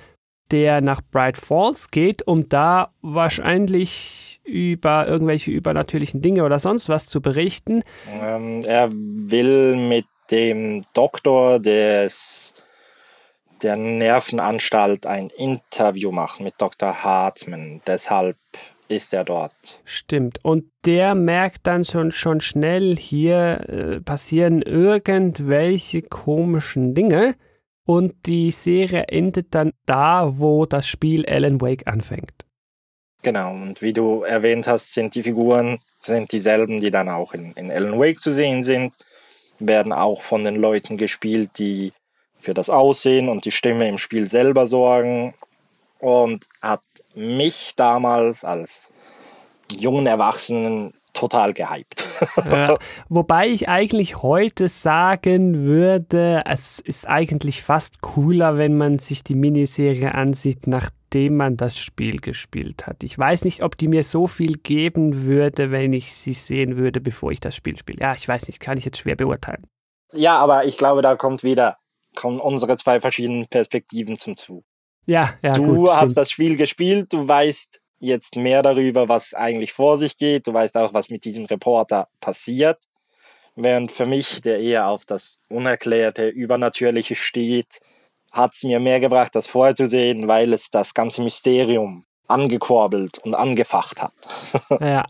[0.50, 7.06] der nach Bright Falls geht, um da wahrscheinlich über irgendwelche übernatürlichen Dinge oder sonst was
[7.06, 7.82] zu berichten.
[8.10, 12.54] Ähm, er will mit dem Doktor des
[13.62, 17.02] der Nervenanstalt ein Interview machen mit Dr.
[17.02, 17.80] Hartman.
[17.86, 18.36] Deshalb
[18.88, 19.80] ist er dort.
[19.84, 20.44] Stimmt.
[20.44, 27.34] Und der merkt dann schon, schon schnell, hier äh, passieren irgendwelche komischen Dinge.
[27.86, 32.44] Und die Serie endet dann da, wo das Spiel Alan Wake anfängt.
[33.22, 37.52] Genau, und wie du erwähnt hast, sind die Figuren sind dieselben, die dann auch in,
[37.52, 38.96] in Alan Wake zu sehen sind,
[39.58, 41.92] werden auch von den Leuten gespielt, die
[42.38, 45.34] für das Aussehen und die Stimme im Spiel selber sorgen
[45.98, 46.84] und hat
[47.14, 48.92] mich damals als
[49.70, 52.04] jungen Erwachsenen total gehypt.
[52.44, 59.24] ja, wobei ich eigentlich heute sagen würde, es ist eigentlich fast cooler, wenn man sich
[59.24, 63.02] die Miniserie ansieht, nachdem man das Spiel gespielt hat.
[63.02, 67.00] Ich weiß nicht, ob die mir so viel geben würde, wenn ich sie sehen würde,
[67.00, 68.00] bevor ich das Spiel spiele.
[68.00, 69.66] Ja, ich weiß nicht, kann ich jetzt schwer beurteilen.
[70.12, 71.78] Ja, aber ich glaube, da kommt wieder
[72.16, 74.64] kommen unsere zwei verschiedenen Perspektiven zum Zug.
[75.04, 75.52] Ja, ja.
[75.52, 76.16] Du gut, hast stimmt.
[76.16, 80.76] das Spiel gespielt, du weißt jetzt mehr darüber, was eigentlich vor sich geht, du weißt
[80.76, 82.78] auch, was mit diesem Reporter passiert.
[83.54, 87.80] Während für mich, der eher auf das Unerklärte, Übernatürliche steht,
[88.30, 93.18] hat es mir mehr gebracht, das vorher zu sehen, weil es das ganze Mysterium angekurbelt
[93.18, 94.12] und angefacht hat.
[94.80, 95.04] ja.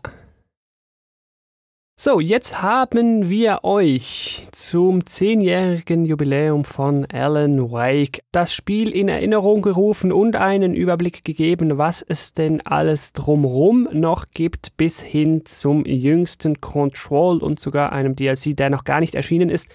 [1.99, 9.63] So, jetzt haben wir euch zum zehnjährigen Jubiläum von Alan Wake das Spiel in Erinnerung
[9.63, 15.85] gerufen und einen Überblick gegeben, was es denn alles drumrum noch gibt, bis hin zum
[15.85, 19.67] jüngsten Control und sogar einem DLC, der noch gar nicht erschienen ist.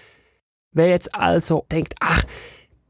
[0.71, 2.23] Wer jetzt also denkt, ach,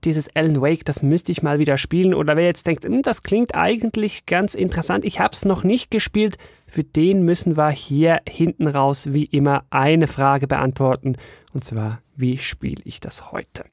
[0.05, 2.13] dieses Alan Wake, das müsste ich mal wieder spielen.
[2.13, 5.91] Oder wer jetzt denkt, hm, das klingt eigentlich ganz interessant, ich habe es noch nicht
[5.91, 6.37] gespielt,
[6.67, 11.17] für den müssen wir hier hinten raus wie immer eine Frage beantworten.
[11.53, 13.65] Und zwar, wie spiele ich das heute?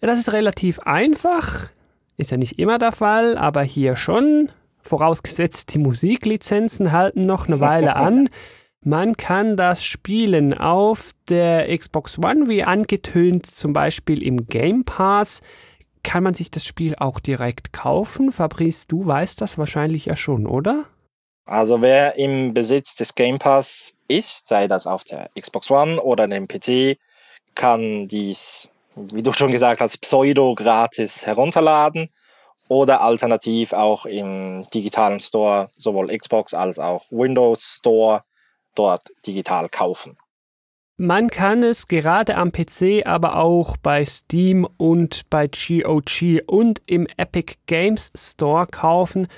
[0.00, 1.70] Das ist relativ einfach,
[2.16, 4.50] ist ja nicht immer der Fall, aber hier schon.
[4.80, 8.28] Vorausgesetzt, die Musiklizenzen halten noch eine Weile an.
[8.84, 15.42] Man kann das spielen auf der Xbox One, wie angetönt, zum Beispiel im Game Pass.
[16.04, 18.30] Kann man sich das Spiel auch direkt kaufen?
[18.30, 20.84] Fabrice, du weißt das wahrscheinlich ja schon, oder?
[21.44, 26.28] Also wer im Besitz des Game Pass ist, sei das auf der Xbox One oder
[26.28, 26.98] dem PC,
[27.54, 32.10] kann dies, wie du schon gesagt hast, pseudo gratis herunterladen
[32.68, 38.22] oder alternativ auch im digitalen Store, sowohl Xbox als auch Windows Store
[38.78, 40.16] dort digital kaufen.
[41.00, 47.06] Man kann es gerade am PC, aber auch bei Steam und bei GOG und im
[47.16, 49.28] Epic Games Store kaufen.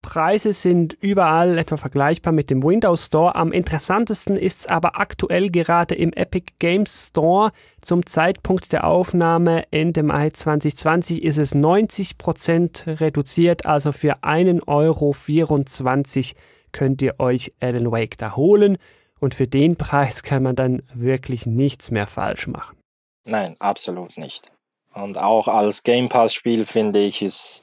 [0.00, 3.34] Preise sind überall etwa vergleichbar mit dem Windows Store.
[3.34, 7.50] Am interessantesten ist es aber aktuell gerade im Epic Games Store.
[7.80, 15.12] Zum Zeitpunkt der Aufnahme Ende Mai 2020 ist es 90% reduziert, also für 1,24 Euro
[16.72, 18.78] könnt ihr euch Alan Wake da holen
[19.20, 22.76] und für den Preis kann man dann wirklich nichts mehr falsch machen.
[23.24, 24.52] Nein, absolut nicht.
[24.94, 27.62] Und auch als Game Pass Spiel finde ich es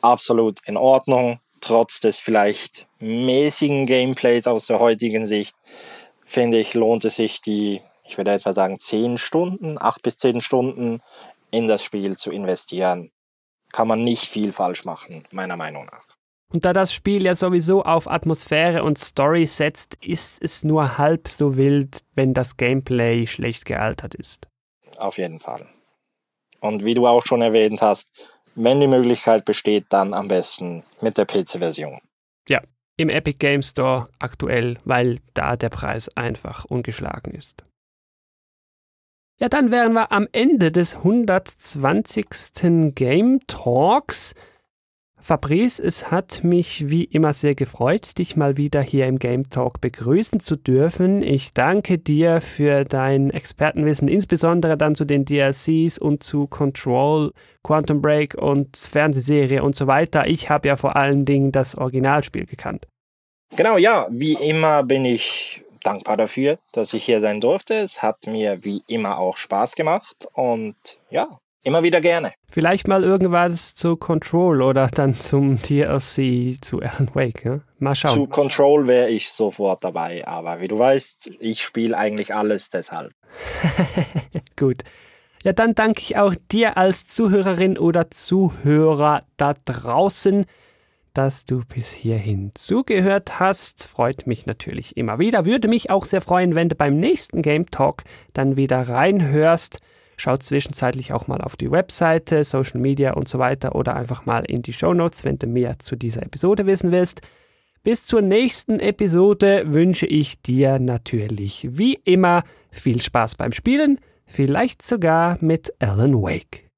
[0.00, 5.54] absolut in Ordnung, trotz des vielleicht mäßigen Gameplays aus der heutigen Sicht,
[6.24, 10.42] finde ich, lohnt es sich die, ich würde etwa sagen, 10 Stunden, 8 bis 10
[10.42, 11.00] Stunden
[11.50, 13.10] in das Spiel zu investieren.
[13.72, 16.13] Kann man nicht viel falsch machen, meiner Meinung nach.
[16.54, 21.26] Und da das Spiel ja sowieso auf Atmosphäre und Story setzt, ist es nur halb
[21.26, 24.46] so wild, wenn das Gameplay schlecht gealtert ist.
[24.96, 25.66] Auf jeden Fall.
[26.60, 28.08] Und wie du auch schon erwähnt hast,
[28.54, 31.98] wenn die Möglichkeit besteht, dann am besten mit der PC-Version.
[32.48, 32.62] Ja,
[32.96, 37.64] im Epic Game Store aktuell, weil da der Preis einfach ungeschlagen ist.
[39.40, 42.94] Ja, dann wären wir am Ende des 120.
[42.94, 44.36] Game Talks.
[45.26, 49.80] Fabrice, es hat mich wie immer sehr gefreut, dich mal wieder hier im Game Talk
[49.80, 51.22] begrüßen zu dürfen.
[51.22, 58.02] Ich danke dir für dein Expertenwissen, insbesondere dann zu den DLCs und zu Control, Quantum
[58.02, 60.26] Break und Fernsehserie und so weiter.
[60.26, 62.86] Ich habe ja vor allen Dingen das Originalspiel gekannt.
[63.56, 67.72] Genau, ja, wie immer bin ich dankbar dafür, dass ich hier sein durfte.
[67.72, 70.76] Es hat mir wie immer auch Spaß gemacht und
[71.08, 72.34] ja, Immer wieder gerne.
[72.50, 77.42] Vielleicht mal irgendwas zu Control oder dann zum DLC zu Alan Wake.
[77.42, 77.60] Ja?
[77.78, 78.12] Mal schauen.
[78.12, 83.12] Zu Control wäre ich sofort dabei, aber wie du weißt, ich spiele eigentlich alles deshalb.
[84.56, 84.82] Gut.
[85.42, 90.44] Ja, dann danke ich auch dir als Zuhörerin oder Zuhörer da draußen,
[91.14, 93.84] dass du bis hierhin zugehört hast.
[93.84, 95.46] Freut mich natürlich immer wieder.
[95.46, 98.04] Würde mich auch sehr freuen, wenn du beim nächsten Game Talk
[98.34, 99.80] dann wieder reinhörst.
[100.16, 104.44] Schaut zwischenzeitlich auch mal auf die Webseite, Social Media und so weiter oder einfach mal
[104.44, 107.22] in die Show Notes, wenn du mehr zu dieser Episode wissen willst.
[107.82, 114.82] Bis zur nächsten Episode wünsche ich dir natürlich wie immer viel Spaß beim Spielen, vielleicht
[114.82, 116.68] sogar mit Alan Wake.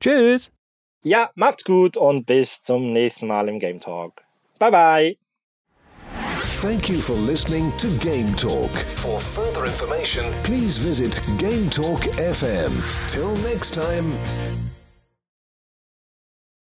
[0.00, 0.52] Tschüss!
[1.02, 4.22] Ja, macht's gut und bis zum nächsten Mal im Game Talk.
[4.58, 5.25] Bye bye!
[6.60, 8.70] Thank you for listening to Game Talk.
[8.70, 12.72] For further information, please visit Game Talk FM.
[13.10, 14.65] Till next time.